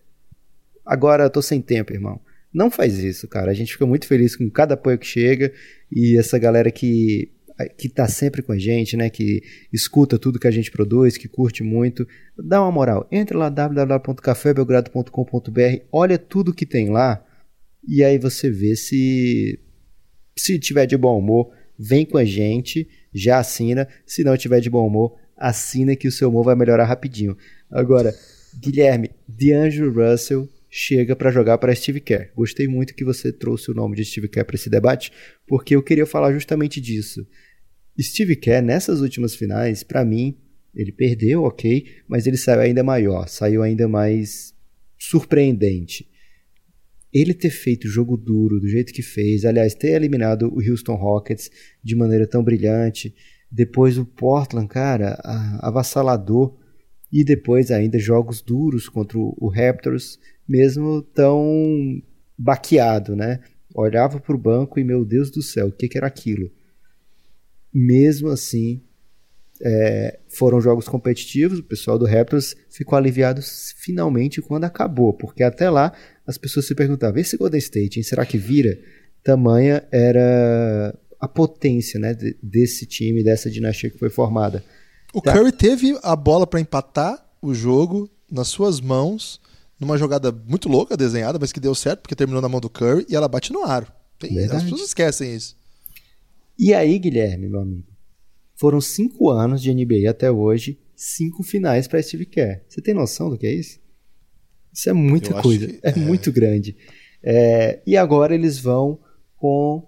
Agora 0.89 1.25
eu 1.25 1.29
tô 1.29 1.39
sem 1.39 1.61
tempo, 1.61 1.93
irmão. 1.93 2.19
Não 2.51 2.71
faz 2.71 2.97
isso, 2.97 3.27
cara. 3.27 3.51
A 3.51 3.53
gente 3.53 3.73
fica 3.73 3.85
muito 3.85 4.07
feliz 4.07 4.35
com 4.35 4.49
cada 4.49 4.73
apoio 4.73 4.97
que 4.97 5.05
chega 5.05 5.53
e 5.91 6.17
essa 6.17 6.39
galera 6.39 6.71
que 6.71 7.31
que 7.77 7.87
está 7.87 8.07
sempre 8.07 8.41
com 8.41 8.53
a 8.53 8.57
gente, 8.57 8.95
né, 8.95 9.09
que 9.09 9.43
escuta 9.71 10.17
tudo 10.17 10.39
que 10.39 10.47
a 10.47 10.51
gente 10.51 10.71
produz, 10.71 11.17
que 11.17 11.27
curte 11.27 11.61
muito, 11.61 12.07
dá 12.37 12.61
uma 12.61 12.71
moral. 12.71 13.05
Entra 13.11 13.37
lá 13.37 13.49
www.cafébelgrado.com.br, 13.49 15.83
olha 15.91 16.17
tudo 16.17 16.53
que 16.53 16.65
tem 16.65 16.89
lá 16.89 17.21
e 17.85 18.01
aí 18.01 18.17
você 18.17 18.49
vê 18.49 18.77
se 18.77 19.59
se 20.37 20.57
tiver 20.57 20.85
de 20.85 20.95
bom 20.95 21.19
humor, 21.19 21.51
vem 21.77 22.05
com 22.05 22.17
a 22.17 22.23
gente, 22.23 22.87
já 23.13 23.39
assina. 23.39 23.89
Se 24.05 24.23
não 24.23 24.37
tiver 24.37 24.61
de 24.61 24.69
bom 24.69 24.87
humor, 24.87 25.17
assina 25.35 25.97
que 25.97 26.07
o 26.07 26.11
seu 26.11 26.29
humor 26.29 26.45
vai 26.45 26.55
melhorar 26.55 26.85
rapidinho. 26.85 27.35
Agora, 27.69 28.15
Guilherme, 28.57 29.11
DeAngelo 29.27 29.93
Russell 29.93 30.47
chega 30.69 31.15
para 31.15 31.31
jogar 31.31 31.57
para 31.57 31.73
Steve 31.73 31.99
Kerr. 31.99 32.31
Gostei 32.35 32.67
muito 32.67 32.93
que 32.93 33.03
você 33.03 33.31
trouxe 33.31 33.71
o 33.71 33.73
nome 33.73 33.95
de 33.95 34.05
Steve 34.05 34.27
Kerr 34.27 34.45
para 34.45 34.55
esse 34.55 34.69
debate, 34.69 35.11
porque 35.47 35.75
eu 35.75 35.83
queria 35.83 36.05
falar 36.05 36.31
justamente 36.31 36.79
disso. 36.79 37.25
Steve 37.99 38.35
Kerr, 38.35 38.63
nessas 38.63 39.01
últimas 39.01 39.35
finais, 39.35 39.83
para 39.83 40.05
mim, 40.05 40.37
ele 40.73 40.91
perdeu, 40.91 41.43
ok, 41.43 41.85
mas 42.07 42.27
ele 42.27 42.37
saiu 42.37 42.61
ainda 42.61 42.83
maior, 42.83 43.27
saiu 43.27 43.63
ainda 43.63 43.87
mais 43.87 44.53
surpreendente. 44.97 46.07
Ele 47.11 47.33
ter 47.33 47.49
feito 47.49 47.85
o 47.85 47.89
jogo 47.89 48.15
duro 48.15 48.59
do 48.59 48.67
jeito 48.67 48.93
que 48.93 49.01
fez, 49.01 49.43
aliás, 49.43 49.73
ter 49.73 49.93
eliminado 49.93 50.43
o 50.53 50.61
Houston 50.61 50.95
Rockets 50.95 51.49
de 51.83 51.95
maneira 51.95 52.27
tão 52.27 52.43
brilhante, 52.43 53.15
depois 53.51 53.97
o 53.97 54.05
Portland, 54.05 54.67
cara, 54.67 55.19
avassalador, 55.59 56.55
e 57.11 57.23
depois 57.23 57.71
ainda 57.71 57.97
jogos 57.97 58.41
duros 58.41 58.87
contra 58.87 59.17
o 59.17 59.49
Raptors, 59.49 60.19
mesmo 60.49 61.01
tão 61.01 62.01
baqueado, 62.37 63.15
né? 63.15 63.39
Olhava 63.73 64.19
para 64.19 64.35
o 64.35 64.39
banco 64.39 64.79
e, 64.79 64.83
meu 64.83 65.05
Deus 65.05 65.29
do 65.29 65.43
céu, 65.43 65.67
o 65.67 65.71
que, 65.71 65.87
que 65.87 65.97
era 65.97 66.07
aquilo? 66.07 66.49
mesmo 67.73 68.29
assim, 68.29 68.81
é, 69.61 70.19
foram 70.27 70.59
jogos 70.59 70.87
competitivos. 70.87 71.59
O 71.59 71.63
pessoal 71.63 71.97
do 71.97 72.05
Raptors 72.05 72.55
ficou 72.69 72.97
aliviado 72.97 73.41
finalmente 73.77 74.41
quando 74.41 74.65
acabou, 74.65 75.13
porque 75.13 75.43
até 75.43 75.69
lá 75.69 75.93
as 76.25 76.37
pessoas 76.37 76.65
se 76.67 76.75
perguntavam: 76.75 77.19
esse 77.19 77.37
Golden 77.37 77.59
State, 77.59 77.99
hein, 77.99 78.03
será 78.03 78.25
que 78.25 78.37
vira? 78.37 78.77
Tamanha 79.23 79.83
era 79.91 80.97
a 81.19 81.27
potência 81.27 81.99
né, 81.99 82.15
desse 82.41 82.85
time, 82.85 83.23
dessa 83.23 83.49
dinastia 83.49 83.89
que 83.89 83.99
foi 83.99 84.09
formada. 84.09 84.63
O 85.13 85.21
tá. 85.21 85.33
Curry 85.33 85.51
teve 85.51 85.97
a 86.01 86.15
bola 86.15 86.47
para 86.47 86.61
empatar 86.61 87.27
o 87.41 87.53
jogo 87.53 88.09
nas 88.31 88.47
suas 88.47 88.79
mãos, 88.79 89.41
numa 89.79 89.97
jogada 89.97 90.31
muito 90.31 90.67
louca, 90.67 90.97
desenhada, 90.97 91.39
mas 91.39 91.51
que 91.51 91.59
deu 91.59 91.73
certo, 91.73 92.01
porque 92.01 92.15
terminou 92.15 92.41
na 92.41 92.49
mão 92.49 92.59
do 92.59 92.69
Curry 92.69 93.05
e 93.07 93.15
ela 93.15 93.27
bate 93.27 93.53
no 93.53 93.63
aro. 93.63 93.87
Tem, 94.19 94.37
as 94.39 94.63
pessoas 94.63 94.81
esquecem 94.81 95.33
isso. 95.33 95.55
E 96.57 96.73
aí, 96.73 96.99
Guilherme, 96.99 97.47
meu 97.47 97.61
amigo, 97.61 97.87
foram 98.55 98.81
cinco 98.81 99.29
anos 99.29 99.61
de 99.61 99.73
NBA 99.73 100.09
até 100.09 100.29
hoje, 100.29 100.77
cinco 100.93 101.41
finais 101.41 101.87
para 101.87 102.01
Steve 102.03 102.25
Kerr. 102.25 102.61
Você 102.67 102.81
tem 102.81 102.93
noção 102.93 103.29
do 103.29 103.37
que 103.37 103.47
é 103.47 103.53
isso? 103.53 103.79
Isso 104.73 104.89
é 104.89 104.93
muita 104.93 105.31
Eu 105.31 105.41
coisa, 105.41 105.67
que, 105.67 105.79
é, 105.81 105.91
é, 105.91 105.95
muito 105.95 106.31
grande. 106.31 106.75
É, 107.23 107.81
e 107.87 107.95
agora 107.95 108.35
eles 108.35 108.59
vão 108.59 108.99
com 109.37 109.87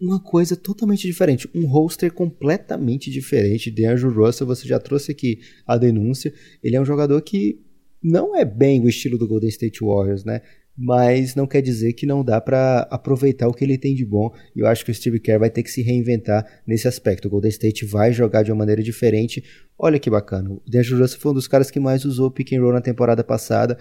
uma 0.00 0.18
coisa 0.18 0.56
totalmente 0.56 1.06
diferente, 1.06 1.48
um 1.54 1.66
roster 1.66 2.12
completamente 2.12 3.10
diferente. 3.10 3.70
De 3.70 3.86
Andrew 3.86 4.12
Russell, 4.12 4.46
você 4.46 4.66
já 4.66 4.80
trouxe 4.80 5.12
aqui 5.12 5.38
a 5.64 5.76
denúncia. 5.76 6.34
Ele 6.62 6.74
é 6.74 6.80
um 6.80 6.84
jogador 6.84 7.20
que 7.22 7.60
não 8.02 8.36
é 8.36 8.44
bem 8.44 8.80
o 8.82 8.88
estilo 8.88 9.18
do 9.18 9.28
Golden 9.28 9.48
State 9.48 9.84
Warriors, 9.84 10.24
né? 10.24 10.40
mas 10.82 11.34
não 11.34 11.46
quer 11.46 11.60
dizer 11.60 11.92
que 11.92 12.06
não 12.06 12.24
dá 12.24 12.40
para 12.40 12.88
aproveitar 12.90 13.46
o 13.46 13.52
que 13.52 13.62
ele 13.62 13.76
tem 13.76 13.94
de 13.94 14.02
bom. 14.02 14.32
E 14.56 14.60
eu 14.60 14.66
acho 14.66 14.82
que 14.82 14.90
o 14.90 14.94
Steve 14.94 15.20
Kerr 15.20 15.38
vai 15.38 15.50
ter 15.50 15.62
que 15.62 15.70
se 15.70 15.82
reinventar 15.82 16.62
nesse 16.66 16.88
aspecto. 16.88 17.28
O 17.28 17.30
Golden 17.30 17.50
State 17.50 17.84
vai 17.84 18.14
jogar 18.14 18.42
de 18.42 18.50
uma 18.50 18.58
maneira 18.58 18.82
diferente. 18.82 19.44
Olha 19.78 19.98
que 19.98 20.08
bacana. 20.08 20.50
O 20.50 20.62
D'Angelo 20.66 21.02
Russell 21.02 21.20
foi 21.20 21.32
um 21.32 21.34
dos 21.34 21.46
caras 21.46 21.70
que 21.70 21.78
mais 21.78 22.06
usou 22.06 22.30
pick 22.30 22.54
and 22.54 22.62
roll 22.62 22.72
na 22.72 22.80
temporada 22.80 23.22
passada. 23.22 23.76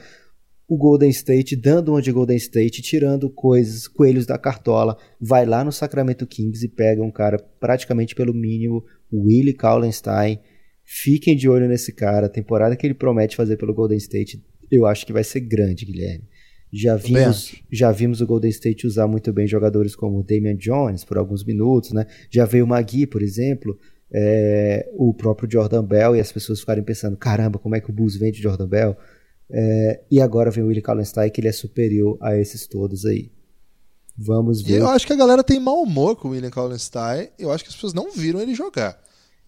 O 0.67 0.77
Golden 0.77 1.09
State 1.09 1.55
dando 1.55 1.93
uma 1.93 2.01
de 2.01 2.11
Golden 2.11 2.35
State, 2.35 2.81
tirando 2.81 3.29
coisas, 3.29 3.87
coelhos 3.87 4.25
da 4.25 4.37
cartola, 4.37 4.97
vai 5.19 5.45
lá 5.45 5.63
no 5.63 5.71
Sacramento 5.71 6.27
Kings 6.27 6.65
e 6.65 6.69
pega 6.69 7.01
um 7.01 7.11
cara 7.11 7.39
praticamente 7.61 8.13
pelo 8.13 8.33
mínimo, 8.33 8.83
Willie 9.11 9.53
Kallenstein. 9.53 10.39
Fiquem 10.91 11.35
de 11.35 11.47
olho 11.47 11.67
nesse 11.67 11.93
cara. 11.93 12.25
A 12.25 12.29
temporada 12.29 12.75
que 12.75 12.87
ele 12.87 12.95
promete 12.95 13.35
fazer 13.35 13.57
pelo 13.57 13.75
Golden 13.75 13.99
State, 13.99 14.43
eu 14.71 14.87
acho 14.87 15.05
que 15.05 15.13
vai 15.13 15.23
ser 15.23 15.41
grande, 15.41 15.85
Guilherme. 15.85 16.27
Já 16.73 16.95
vimos, 16.95 17.55
já 17.71 17.91
vimos 17.91 18.21
o 18.21 18.25
Golden 18.25 18.49
State 18.49 18.87
usar 18.87 19.07
muito 19.07 19.31
bem 19.31 19.45
jogadores 19.45 19.95
como 19.95 20.19
o 20.19 20.23
Damian 20.23 20.55
Jones 20.55 21.03
por 21.03 21.19
alguns 21.19 21.45
minutos, 21.45 21.91
né? 21.91 22.07
Já 22.31 22.43
veio 22.43 22.65
o 22.65 22.67
Magui, 22.67 23.05
por 23.05 23.21
exemplo, 23.21 23.77
é, 24.11 24.89
o 24.93 25.13
próprio 25.13 25.47
Jordan 25.51 25.85
Bell, 25.85 26.15
e 26.15 26.19
as 26.19 26.31
pessoas 26.31 26.59
ficarem 26.59 26.83
pensando: 26.83 27.15
caramba, 27.15 27.59
como 27.59 27.75
é 27.75 27.79
que 27.79 27.91
o 27.91 27.93
Bulls 27.93 28.17
vende 28.17 28.41
Jordan 28.41 28.67
Bell? 28.67 28.97
É, 29.51 30.01
e 30.09 30.19
agora 30.19 30.49
vem 30.49 30.63
o 30.63 30.67
Willie 30.67 30.81
Kallenstein, 30.81 31.29
que 31.29 31.39
ele 31.39 31.49
é 31.49 31.51
superior 31.51 32.17
a 32.19 32.35
esses 32.35 32.65
todos 32.65 33.05
aí. 33.05 33.31
Vamos 34.17 34.63
ver. 34.63 34.73
E 34.73 34.77
eu 34.77 34.87
acho 34.87 35.05
que 35.05 35.13
a 35.13 35.17
galera 35.17 35.43
tem 35.43 35.59
mau 35.59 35.83
humor 35.83 36.15
com 36.15 36.29
o 36.29 36.31
William 36.31 36.49
Kallenstein. 36.49 37.29
Eu 37.37 37.51
acho 37.51 37.63
que 37.63 37.69
as 37.69 37.75
pessoas 37.75 37.93
não 37.93 38.11
viram 38.11 38.41
ele 38.41 38.55
jogar. 38.55 38.99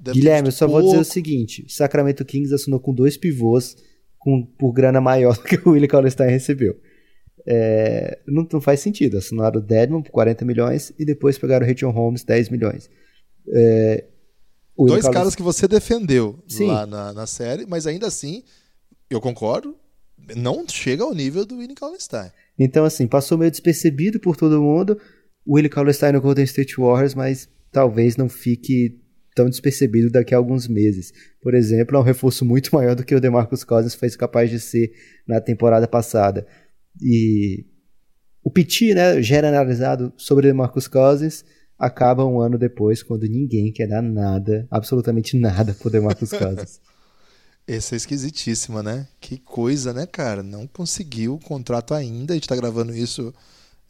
Deve 0.02 0.20
Guilherme, 0.20 0.48
eu 0.48 0.52
só 0.52 0.66
pouco. 0.66 0.82
vou 0.82 0.92
dizer 0.92 1.02
o 1.02 1.06
seguinte: 1.06 1.66
Sacramento 1.70 2.26
Kings 2.26 2.54
assinou 2.54 2.80
com 2.80 2.94
dois 2.94 3.18
pivôs 3.18 3.76
com, 4.18 4.46
por 4.58 4.74
grana 4.74 5.00
maior 5.00 5.36
do 5.38 5.44
que 5.44 5.58
o 5.68 5.72
Willie 5.72 5.88
Kallenstein 5.88 6.30
recebeu 6.30 6.76
é, 7.46 8.20
não, 8.28 8.48
não, 8.52 8.62
faz 8.62 8.80
sentido. 8.80 9.18
Assinaram 9.18 9.60
o 9.60 9.64
Deadman 9.64 10.02
por 10.02 10.12
40 10.12 10.46
milhões 10.46 10.94
e 10.98 11.06
depois 11.06 11.38
pegaram 11.38 11.66
o 11.66 11.70
Rachel 11.70 11.92
Holmes 11.92 12.24
10 12.24 12.50
milhões. 12.50 12.90
É, 13.50 14.06
Dois 14.78 15.08
caras 15.08 15.36
que 15.36 15.44
você 15.44 15.68
defendeu 15.68 16.40
Sim. 16.48 16.68
lá 16.68 16.86
na, 16.88 17.14
na, 17.14 17.28
série, 17.28 17.68
mas 17.68 17.86
ainda 17.86 18.08
assim, 18.08 18.44
eu 19.10 19.22
concordo, 19.22 19.76
não 20.36 20.68
chega 20.68 21.04
ao 21.04 21.14
nível 21.14 21.46
do 21.46 21.58
Willie 21.58 21.76
Kallenstein. 21.76 22.32
Então, 22.58 22.84
assim, 22.84 23.06
passou 23.06 23.38
meio 23.38 23.52
despercebido 23.52 24.20
por 24.20 24.36
todo 24.36 24.62
mundo. 24.62 25.00
O 25.46 25.56
Willie 25.56 25.70
Kallenstein 25.70 26.14
no 26.14 26.22
Golden 26.22 26.46
State 26.46 26.78
Warriors, 26.78 27.14
mas 27.14 27.48
talvez 27.72 28.18
não 28.18 28.28
fique 28.28 29.01
tão 29.41 29.49
despercebido 29.49 30.12
daqui 30.12 30.36
a 30.36 30.38
alguns 30.38 30.67
meses. 30.67 31.12
Por 31.41 31.56
exemplo, 31.56 31.97
é 31.97 31.99
um 31.99 32.04
reforço 32.04 32.45
muito 32.45 32.69
maior 32.75 32.95
do 32.95 33.04
que 33.04 33.15
o 33.15 33.19
DeMarcus 33.19 33.63
Cousins 33.63 33.95
foi 33.95 34.10
capaz 34.12 34.49
de 34.49 34.60
ser 34.60 34.91
na 35.27 35.41
temporada 35.41 35.88
passada. 35.88 36.45
E 37.01 37.65
o 38.43 38.51
Piti, 38.51 38.93
né, 38.93 39.19
generalizado 39.21 40.13
sobre 40.15 40.54
Marcus 40.54 40.88
Cousins, 40.88 41.43
acaba 41.77 42.23
um 42.23 42.39
ano 42.39 42.58
depois, 42.58 43.01
quando 43.01 43.23
ninguém 43.23 43.71
quer 43.71 43.88
dar 43.88 44.04
nada, 44.04 44.67
absolutamente 44.69 45.36
nada 45.36 45.73
por 45.73 45.91
DeMarcus 45.91 46.30
Cousins. 46.30 46.80
Essa 47.67 47.95
é 47.95 47.97
esquisitíssima, 47.97 48.84
né? 48.84 49.08
Que 49.19 49.38
coisa, 49.38 49.93
né, 49.93 50.06
cara? 50.06 50.43
Não 50.43 50.67
conseguiu 50.67 51.36
o 51.36 51.39
contrato 51.39 51.93
ainda. 51.93 52.34
A 52.34 52.36
gente 52.36 52.47
tá 52.47 52.56
gravando 52.56 52.95
isso 52.95 53.34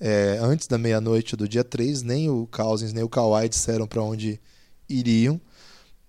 É, 0.04 0.40
antes 0.42 0.68
da 0.68 0.80
meia-noite 0.80 1.36
do 1.36 1.48
dia 1.48 1.64
3, 1.64 2.02
nem 2.02 2.28
o 2.28 2.48
Cousins 2.48 2.92
nem 2.92 3.04
o 3.04 3.10
Kawhi 3.10 3.48
disseram 3.48 3.86
para 3.86 4.02
onde 4.02 4.40
iriam. 4.92 5.40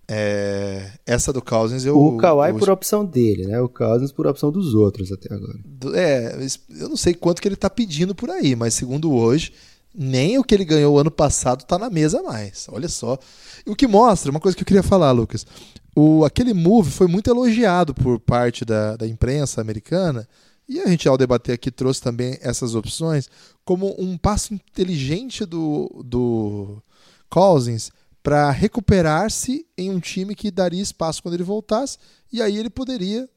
É, 0.08 0.90
essa 1.06 1.32
do 1.32 1.40
Cousins 1.40 1.84
eu. 1.84 1.98
O 1.98 2.16
Kawhi 2.16 2.50
eu, 2.50 2.58
por 2.58 2.68
opção 2.68 3.04
dele, 3.04 3.46
né? 3.46 3.60
O 3.60 3.68
Cousins 3.68 4.12
por 4.12 4.26
opção 4.26 4.50
dos 4.50 4.74
outros 4.74 5.12
até 5.12 5.32
agora. 5.32 5.58
É, 5.94 6.36
eu 6.80 6.88
não 6.88 6.96
sei 6.96 7.14
quanto 7.14 7.40
que 7.40 7.48
ele 7.48 7.56
tá 7.56 7.70
pedindo 7.70 8.14
por 8.14 8.28
aí, 8.28 8.54
mas 8.54 8.74
segundo 8.74 9.12
hoje, 9.12 9.52
nem 9.94 10.38
o 10.38 10.44
que 10.44 10.54
ele 10.54 10.64
ganhou 10.64 10.98
ano 10.98 11.10
passado 11.10 11.64
tá 11.64 11.78
na 11.78 11.88
mesa 11.88 12.22
mais. 12.22 12.66
Olha 12.70 12.88
só. 12.88 13.18
O 13.66 13.76
que 13.76 13.86
mostra, 13.86 14.30
uma 14.30 14.40
coisa 14.40 14.56
que 14.56 14.62
eu 14.62 14.66
queria 14.66 14.82
falar, 14.82 15.12
Lucas. 15.12 15.46
O, 15.94 16.24
aquele 16.24 16.52
move 16.52 16.90
foi 16.90 17.06
muito 17.06 17.30
elogiado 17.30 17.94
por 17.94 18.18
parte 18.18 18.64
da, 18.64 18.96
da 18.96 19.06
imprensa 19.06 19.60
americana, 19.60 20.26
e 20.68 20.80
a 20.80 20.86
gente, 20.86 21.06
ao 21.08 21.18
debater 21.18 21.54
aqui, 21.54 21.70
trouxe 21.70 22.00
também 22.00 22.38
essas 22.40 22.74
opções 22.74 23.28
como 23.64 23.94
um 23.98 24.16
passo 24.16 24.54
inteligente 24.54 25.44
do, 25.44 26.02
do 26.04 26.82
Cousins 27.28 27.90
para 28.22 28.50
recuperar-se 28.50 29.66
em 29.76 29.90
um 29.90 29.98
time 29.98 30.34
que 30.34 30.50
daria 30.50 30.80
espaço 30.80 31.22
quando 31.22 31.34
ele 31.34 31.42
voltasse, 31.42 31.98
e 32.32 32.40
aí 32.40 32.56
ele 32.56 32.70
poderia, 32.70 33.28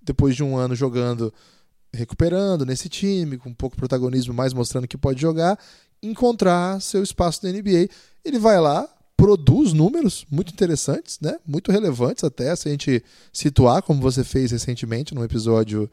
depois 0.00 0.34
de 0.34 0.42
um 0.42 0.56
ano 0.56 0.74
jogando, 0.74 1.32
recuperando 1.92 2.64
nesse 2.64 2.88
time, 2.88 3.36
com 3.36 3.50
um 3.50 3.54
pouco 3.54 3.76
de 3.76 3.80
protagonismo, 3.80 4.32
mais 4.32 4.54
mostrando 4.54 4.88
que 4.88 4.96
pode 4.96 5.20
jogar, 5.20 5.58
encontrar 6.02 6.80
seu 6.80 7.02
espaço 7.02 7.40
na 7.44 7.52
NBA. 7.52 7.88
Ele 8.24 8.38
vai 8.38 8.58
lá, 8.58 8.88
produz 9.16 9.72
números 9.72 10.24
muito 10.30 10.52
interessantes, 10.52 11.20
né? 11.20 11.38
muito 11.46 11.70
relevantes 11.70 12.24
até, 12.24 12.56
se 12.56 12.68
a 12.68 12.72
gente 12.72 13.04
situar, 13.32 13.82
como 13.82 14.00
você 14.00 14.24
fez 14.24 14.50
recentemente 14.50 15.14
num 15.14 15.22
episódio 15.22 15.90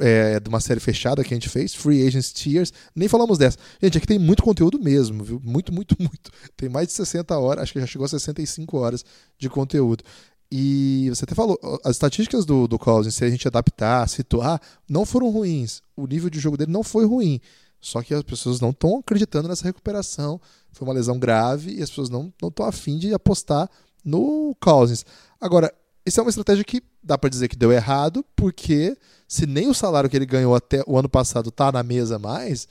é, 0.00 0.40
de 0.40 0.48
uma 0.48 0.60
série 0.60 0.80
fechada 0.80 1.22
que 1.22 1.32
a 1.32 1.36
gente 1.36 1.48
fez, 1.48 1.74
Free 1.74 2.06
Agents 2.06 2.32
Tears. 2.32 2.72
Nem 2.94 3.08
falamos 3.08 3.38
dessa. 3.38 3.58
Gente, 3.82 3.98
aqui 3.98 4.06
tem 4.06 4.18
muito 4.18 4.42
conteúdo 4.42 4.78
mesmo, 4.78 5.22
viu? 5.24 5.40
Muito, 5.42 5.72
muito, 5.72 5.96
muito. 6.00 6.30
Tem 6.56 6.68
mais 6.68 6.88
de 6.88 6.94
60 6.94 7.38
horas, 7.38 7.62
acho 7.64 7.72
que 7.72 7.80
já 7.80 7.86
chegou 7.86 8.04
a 8.04 8.08
65 8.08 8.76
horas 8.78 9.04
de 9.38 9.48
conteúdo. 9.48 10.04
E 10.50 11.08
você 11.08 11.24
até 11.24 11.34
falou, 11.34 11.58
as 11.84 11.92
estatísticas 11.92 12.44
do, 12.44 12.68
do 12.68 12.78
Cousins, 12.78 13.14
se 13.14 13.24
a 13.24 13.30
gente 13.30 13.48
adaptar, 13.48 14.08
situar, 14.08 14.60
não 14.88 15.04
foram 15.04 15.30
ruins. 15.30 15.82
O 15.96 16.06
nível 16.06 16.30
de 16.30 16.38
jogo 16.38 16.56
dele 16.56 16.70
não 16.70 16.82
foi 16.82 17.04
ruim. 17.04 17.40
Só 17.80 18.02
que 18.02 18.14
as 18.14 18.22
pessoas 18.22 18.60
não 18.60 18.70
estão 18.70 18.98
acreditando 18.98 19.48
nessa 19.48 19.64
recuperação. 19.64 20.40
Foi 20.72 20.86
uma 20.86 20.94
lesão 20.94 21.18
grave 21.18 21.74
e 21.74 21.82
as 21.82 21.90
pessoas 21.90 22.08
não 22.08 22.32
estão 22.42 22.66
afim 22.66 22.98
de 22.98 23.12
apostar 23.12 23.68
no 24.04 24.56
Cousins. 24.60 25.04
Agora, 25.40 25.72
isso 26.04 26.20
é 26.20 26.22
uma 26.22 26.30
estratégia 26.30 26.64
que 26.64 26.82
dá 27.06 27.16
para 27.16 27.30
dizer 27.30 27.48
que 27.48 27.56
deu 27.56 27.72
errado, 27.72 28.24
porque 28.34 28.96
se 29.28 29.46
nem 29.46 29.68
o 29.68 29.74
salário 29.74 30.10
que 30.10 30.16
ele 30.16 30.26
ganhou 30.26 30.54
até 30.54 30.82
o 30.86 30.98
ano 30.98 31.08
passado 31.08 31.50
está 31.50 31.70
na 31.70 31.82
mesa 31.82 32.18
mais, 32.18 32.68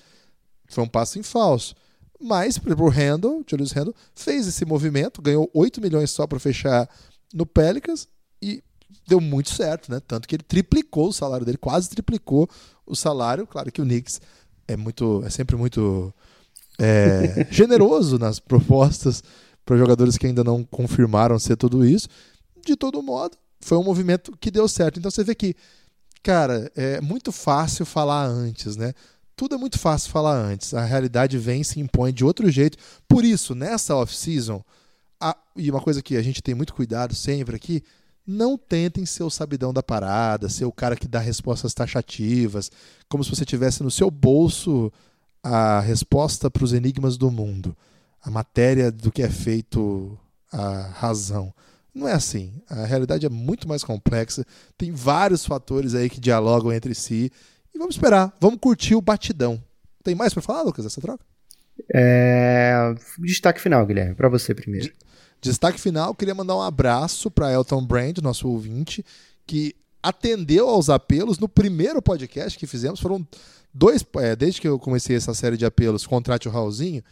foi 0.68 0.84
um 0.84 0.88
passo 0.88 1.18
em 1.18 1.24
falso. 1.24 1.74
Mas, 2.22 2.58
o 2.58 2.90
Randall, 2.90 3.44
Julius 3.48 3.72
Randall, 3.72 3.96
fez 4.14 4.48
esse 4.48 4.66
movimento, 4.66 5.22
ganhou 5.22 5.50
8 5.54 5.82
milhões 5.82 6.12
só 6.12 6.28
para 6.28 6.40
fechar 6.40 6.90
no 7.34 7.46
Pelicans 7.46 8.08
e 8.42 8.64
deu 9.08 9.22
muito 9.22 9.52
certo, 9.52 9.92
né? 9.92 10.02
Tanto 10.06 10.28
que 10.28 10.36
ele 10.36 10.44
triplicou 10.44 11.10
o 11.10 11.14
salário 11.14 11.46
dele, 11.46 11.58
quase 11.58 11.90
triplicou 11.90 12.50
o 12.86 12.96
salário. 12.96 13.46
Claro 13.46 13.72
que 13.72 13.82
o 13.82 13.86
Knicks 13.86 14.22
é 14.68 14.76
muito, 14.76 15.24
é 15.26 15.30
sempre 15.30 15.56
muito 15.56 16.14
é, 16.80 17.48
generoso 17.52 18.18
nas 18.18 18.40
propostas 18.40 19.24
para 19.66 19.78
jogadores 19.78 20.18
que 20.18 20.28
ainda 20.28 20.44
não 20.44 20.64
confirmaram 20.64 21.38
ser 21.40 21.58
tudo 21.58 21.86
isso 21.86 22.08
de 22.66 22.76
todo 22.76 23.02
modo, 23.02 23.38
foi 23.60 23.78
um 23.78 23.84
movimento 23.84 24.36
que 24.40 24.52
deu 24.52 24.68
certo. 24.68 25.00
Então 25.00 25.12
você 25.12 25.24
vê 25.24 25.36
que, 25.36 25.56
cara, 26.24 26.72
é 26.76 27.02
muito 27.02 27.32
fácil 27.32 27.86
falar 27.86 28.26
antes, 28.26 28.76
né? 28.76 28.94
Tudo 29.36 29.56
é 29.56 29.58
muito 29.58 29.78
fácil 29.78 30.12
falar 30.12 30.36
antes. 30.36 30.74
A 30.74 30.86
realidade 30.86 31.38
vem 31.38 31.64
se 31.64 31.80
impõe 31.80 32.14
de 32.14 32.24
outro 32.24 32.50
jeito. 32.50 32.78
Por 33.08 33.26
isso, 33.26 33.54
nessa 33.54 33.96
off-season, 33.96 34.64
e 35.56 35.70
uma 35.70 35.82
coisa 35.82 36.02
que 36.02 36.16
a 36.16 36.22
gente 36.22 36.42
tem 36.42 36.56
muito 36.56 36.74
cuidado 36.74 37.14
sempre 37.14 37.56
aqui, 37.56 37.84
não 38.26 38.58
tentem 38.58 39.06
ser 39.06 39.24
o 39.24 39.30
sabidão 39.30 39.74
da 39.74 39.84
parada, 39.84 40.50
ser 40.50 40.66
o 40.66 40.72
cara 40.72 40.96
que 40.96 41.08
dá 41.08 41.20
respostas 41.20 41.74
taxativas, 41.74 42.72
como 43.08 43.24
se 43.24 43.30
você 43.30 43.46
tivesse 43.46 43.84
no 43.84 43.92
seu 43.92 44.10
bolso 44.10 44.92
a 45.44 45.80
resposta 45.80 46.50
para 46.50 46.64
os 46.64 46.74
enigmas 46.74 47.18
do 47.18 47.30
mundo, 47.30 47.78
a 48.24 48.32
matéria 48.32 48.92
do 48.92 49.12
que 49.12 49.22
é 49.22 49.30
feito 49.30 50.18
a 50.52 50.88
razão. 50.88 51.54
Não 51.96 52.10
é 52.10 52.12
assim. 52.12 52.54
A 52.70 52.86
realidade 52.86 53.26
é 53.26 53.30
muito 53.30 53.70
mais 53.70 53.82
complexa. 53.82 54.46
Tem 54.78 54.92
vários 54.92 55.46
fatores 55.46 55.96
aí 55.96 56.10
que 56.10 56.20
dialogam 56.20 56.74
entre 56.74 56.94
si. 56.94 57.32
E 57.74 57.78
vamos 57.78 57.96
esperar. 57.96 58.36
Vamos 58.42 58.60
curtir 58.60 58.96
o 58.96 59.02
batidão. 59.02 59.64
Tem 60.04 60.14
mais 60.14 60.34
para 60.34 60.44
falar, 60.44 60.64
Lucas, 60.64 60.84
dessa 60.84 61.00
troca? 61.00 61.24
É... 61.94 62.94
Destaque 63.20 63.62
final, 63.62 63.86
Guilherme. 63.86 64.14
Para 64.14 64.28
você 64.28 64.54
primeiro. 64.54 64.92
Destaque 65.42 65.80
final, 65.80 66.14
queria 66.14 66.36
mandar 66.36 66.56
um 66.56 66.62
abraço 66.62 67.32
para 67.32 67.52
Elton 67.54 67.86
Brand, 67.86 68.18
nosso 68.18 68.50
ouvinte, 68.50 69.06
que 69.46 69.76
atendeu 70.02 70.68
aos 70.68 70.90
apelos 70.90 71.40
no 71.40 71.48
primeiro 71.48 72.02
podcast 72.02 72.58
que 72.58 72.68
fizemos. 72.68 73.00
Foram 73.00 73.26
dois, 73.74 74.04
é, 74.18 74.36
desde 74.36 74.60
que 74.60 74.68
eu 74.68 74.78
comecei 74.80 75.16
essa 75.16 75.34
série 75.34 75.56
de 75.56 75.66
apelos, 75.66 76.06
Contrate 76.06 76.48
o 76.48 76.52
Raulzinho, 76.52 77.04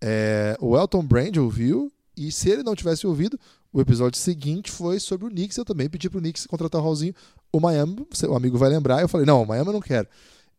é, 0.00 0.56
o 0.60 0.76
Elton 0.76 1.04
Brand 1.04 1.36
ouviu, 1.36 1.92
e 2.16 2.32
se 2.32 2.50
ele 2.50 2.62
não 2.62 2.74
tivesse 2.74 3.06
ouvido, 3.06 3.38
o 3.72 3.80
episódio 3.80 4.18
seguinte 4.18 4.70
foi 4.70 5.00
sobre 5.00 5.26
o 5.26 5.30
Knicks. 5.30 5.56
Eu 5.56 5.64
também 5.64 5.88
pedi 5.88 6.10
pro 6.10 6.20
Knicks 6.20 6.46
contratar 6.46 6.80
o 6.80 6.84
Raulzinho. 6.84 7.14
O 7.50 7.58
Miami, 7.58 8.06
o 8.28 8.34
amigo 8.34 8.58
vai 8.58 8.68
lembrar. 8.68 9.00
Eu 9.00 9.08
falei, 9.08 9.26
não, 9.26 9.42
o 9.42 9.46
Miami 9.46 9.68
eu 9.68 9.72
não 9.72 9.80
quero. 9.80 10.06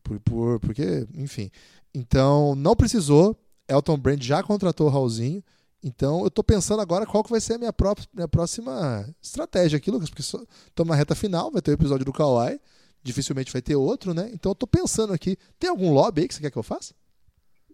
Por, 0.04 0.20
por, 0.20 0.60
porque, 0.60 1.08
enfim. 1.16 1.52
Então, 1.94 2.56
não 2.56 2.76
precisou. 2.76 3.38
Elton 3.68 3.98
Brand 3.98 4.22
já 4.22 4.42
contratou 4.42 4.88
o 4.88 4.90
Raulzinho. 4.90 5.44
Então, 5.84 6.24
eu 6.24 6.32
tô 6.32 6.44
pensando 6.44 6.82
agora 6.82 7.06
qual 7.06 7.24
que 7.24 7.30
vai 7.30 7.42
ser 7.42 7.54
a 7.54 7.58
minha, 7.58 7.74
própria, 7.74 8.08
minha 8.14 8.28
próxima 8.28 9.08
estratégia 9.22 9.78
aqui, 9.78 9.92
Lucas, 9.92 10.10
porque 10.10 10.22
estamos 10.22 10.90
na 10.90 10.96
reta 10.96 11.14
final, 11.14 11.52
vai 11.52 11.62
ter 11.62 11.72
o 11.72 11.74
episódio 11.74 12.06
do 12.06 12.14
Kawhi, 12.14 12.58
dificilmente 13.04 13.52
vai 13.52 13.62
ter 13.62 13.76
outro, 13.76 14.14
né? 14.14 14.32
Então, 14.34 14.52
eu 14.52 14.56
tô 14.56 14.66
pensando 14.66 15.12
aqui, 15.12 15.38
tem 15.60 15.70
algum 15.70 15.92
lobby 15.92 16.22
aí 16.22 16.28
que 16.28 16.36
você 16.36 16.40
quer 16.40 16.52
que 16.52 16.58
eu 16.58 16.64
faça? 16.64 16.94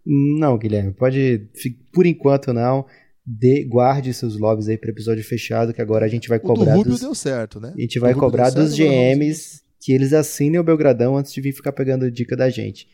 Não, 0.03 0.57
Guilherme, 0.57 0.91
pode, 0.91 1.49
por 1.93 2.07
enquanto 2.07 2.51
não 2.51 2.87
de, 3.31 3.63
guarde 3.63 4.11
seus 4.11 4.37
lobbies 4.37 4.67
aí 4.67 4.77
para 4.77 4.89
episódio 4.89 5.23
fechado, 5.23 5.71
que 5.71 5.81
agora 5.81 6.03
a 6.03 6.09
gente 6.09 6.27
vai 6.27 6.39
cobrar. 6.39 6.71
O 6.71 6.77
do 6.77 6.77
Rubio 6.77 6.91
dos, 6.93 7.01
deu 7.01 7.13
certo, 7.13 7.59
né? 7.59 7.73
A 7.77 7.81
gente 7.81 7.99
vai 7.99 8.15
cobrar 8.15 8.49
dos 8.49 8.75
certo, 8.75 8.89
GMs 8.89 9.61
que 9.79 9.93
eles 9.93 10.13
assinem 10.13 10.59
o 10.59 10.63
Belgradão 10.63 11.15
antes 11.15 11.31
de 11.31 11.39
vir 11.39 11.53
ficar 11.53 11.71
pegando 11.71 12.09
dica 12.09 12.35
da 12.35 12.49
gente. 12.49 12.87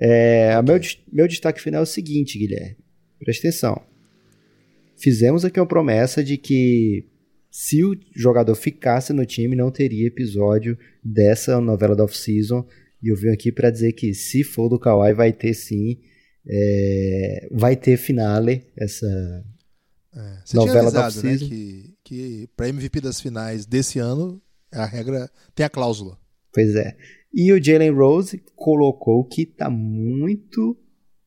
É, 0.00 0.56
okay. 0.56 0.72
meu, 0.72 0.80
meu 1.12 1.28
destaque 1.28 1.60
final 1.60 1.80
é 1.80 1.82
o 1.82 1.86
seguinte, 1.86 2.38
Guilherme. 2.38 2.76
Presta 3.18 3.48
atenção. 3.48 3.82
Fizemos 4.96 5.44
aqui 5.44 5.58
uma 5.58 5.66
promessa 5.66 6.22
de 6.22 6.38
que 6.38 7.04
se 7.50 7.84
o 7.84 7.98
jogador 8.14 8.54
ficasse 8.54 9.12
no 9.12 9.26
time, 9.26 9.56
não 9.56 9.70
teria 9.70 10.06
episódio 10.06 10.78
dessa 11.04 11.60
novela 11.60 11.96
da 11.96 12.04
off-season. 12.04 12.64
E 13.02 13.08
eu 13.08 13.16
vim 13.16 13.30
aqui 13.30 13.50
para 13.50 13.68
dizer 13.68 13.92
que 13.92 14.14
se 14.14 14.44
for 14.44 14.68
do 14.68 14.78
Kawhi, 14.78 15.12
vai 15.12 15.32
ter 15.32 15.54
sim. 15.54 15.98
É, 16.48 17.48
vai 17.50 17.76
ter 17.76 17.96
finale 17.96 18.64
essa, 18.76 19.44
é, 20.14 20.38
você 20.44 20.56
novela 20.56 20.90
tinha 20.90 21.04
avisado, 21.04 21.26
né, 21.26 21.38
que, 21.38 21.94
que 22.04 22.48
para 22.56 22.68
MVP 22.68 23.00
das 23.00 23.20
finais 23.20 23.64
desse 23.64 23.98
ano, 23.98 24.40
a 24.72 24.84
regra 24.84 25.30
tem 25.54 25.64
a 25.64 25.70
cláusula. 25.70 26.18
Pois 26.52 26.74
é. 26.74 26.96
E 27.32 27.52
o 27.52 27.62
Jalen 27.62 27.92
Rose 27.92 28.42
colocou 28.54 29.24
que 29.24 29.46
tá 29.46 29.70
muito 29.70 30.76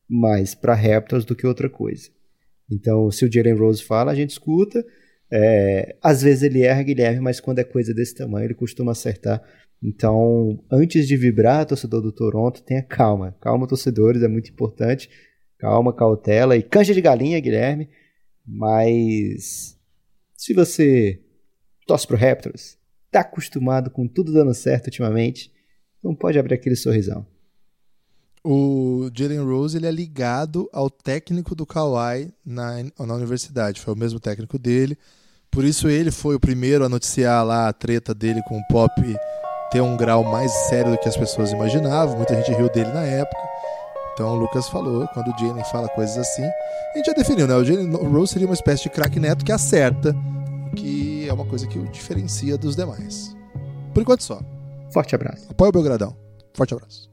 mais 0.08 0.54
para 0.54 0.74
Raptors 0.74 1.24
do 1.24 1.34
que 1.34 1.46
outra 1.46 1.68
coisa. 1.68 2.08
Então, 2.70 3.10
se 3.10 3.24
o 3.24 3.32
Jalen 3.32 3.54
Rose 3.54 3.82
fala, 3.82 4.12
a 4.12 4.14
gente 4.14 4.30
escuta. 4.30 4.84
É, 5.28 5.96
às 6.00 6.22
vezes 6.22 6.44
ele 6.44 6.62
erra, 6.62 6.84
Guilherme, 6.84 7.20
mas 7.20 7.40
quando 7.40 7.58
é 7.58 7.64
coisa 7.64 7.92
desse 7.92 8.14
tamanho, 8.14 8.46
ele 8.46 8.54
costuma 8.54 8.92
acertar. 8.92 9.42
Então, 9.82 10.62
antes 10.70 11.06
de 11.08 11.16
vibrar, 11.16 11.66
torcedor 11.66 12.00
do 12.00 12.12
Toronto, 12.12 12.62
tenha 12.62 12.82
calma. 12.82 13.36
Calma, 13.40 13.66
torcedores, 13.66 14.22
é 14.22 14.28
muito 14.28 14.50
importante. 14.50 15.10
Calma, 15.58 15.92
cautela 15.92 16.56
e 16.56 16.62
canja 16.62 16.94
de 16.94 17.00
galinha, 17.00 17.40
Guilherme. 17.40 17.88
Mas 18.46 19.76
se 20.34 20.54
você 20.54 21.20
torce 21.86 22.06
pro 22.06 22.16
Raptors, 22.16 22.76
tá 23.10 23.20
acostumado 23.20 23.90
com 23.90 24.06
tudo 24.06 24.32
dando 24.32 24.54
certo 24.54 24.86
ultimamente, 24.86 25.52
não 26.02 26.14
pode 26.14 26.38
abrir 26.38 26.54
aquele 26.54 26.76
sorrisão. 26.76 27.26
O 28.44 29.10
Jalen 29.12 29.40
Rose 29.40 29.76
ele 29.76 29.88
é 29.88 29.90
ligado 29.90 30.70
ao 30.72 30.88
técnico 30.88 31.52
do 31.52 31.66
Kawhi 31.66 32.32
na, 32.44 32.76
na 32.98 33.14
universidade. 33.14 33.80
Foi 33.80 33.92
o 33.92 33.96
mesmo 33.96 34.20
técnico 34.20 34.56
dele. 34.56 34.96
Por 35.50 35.64
isso 35.64 35.88
ele 35.88 36.12
foi 36.12 36.36
o 36.36 36.40
primeiro 36.40 36.84
a 36.84 36.88
noticiar 36.88 37.44
lá 37.44 37.66
a 37.66 37.72
treta 37.72 38.14
dele 38.14 38.40
com 38.46 38.56
o 38.56 38.66
Pop 38.68 39.02
ter 39.72 39.80
um 39.80 39.96
grau 39.96 40.22
mais 40.22 40.52
sério 40.68 40.92
do 40.92 40.98
que 40.98 41.08
as 41.08 41.16
pessoas 41.16 41.50
imaginavam. 41.50 42.16
Muita 42.16 42.36
gente 42.36 42.56
riu 42.56 42.70
dele 42.70 42.92
na 42.92 43.02
época. 43.02 43.55
Então 44.16 44.32
o 44.32 44.34
Lucas 44.34 44.66
falou, 44.70 45.06
quando 45.08 45.28
o 45.28 45.38
Jalen 45.38 45.62
fala 45.64 45.90
coisas 45.90 46.16
assim, 46.16 46.42
a 46.42 46.96
gente 46.96 47.04
já 47.04 47.12
definiu, 47.12 47.46
né? 47.46 47.54
O 47.54 47.62
Jalen 47.62 47.90
Rose 47.92 48.32
seria 48.32 48.48
uma 48.48 48.54
espécie 48.54 48.84
de 48.84 48.88
craque 48.88 49.20
neto 49.20 49.44
que 49.44 49.52
acerta, 49.52 50.16
que 50.74 51.28
é 51.28 51.32
uma 51.34 51.44
coisa 51.44 51.66
que 51.66 51.78
o 51.78 51.86
diferencia 51.88 52.56
dos 52.56 52.74
demais. 52.74 53.36
Por 53.92 54.00
enquanto 54.00 54.22
só. 54.22 54.40
Forte 54.90 55.14
abraço. 55.14 55.46
Apoia 55.50 55.68
o 55.68 55.72
Belgradão. 55.72 56.16
Forte 56.54 56.72
abraço. 56.72 57.10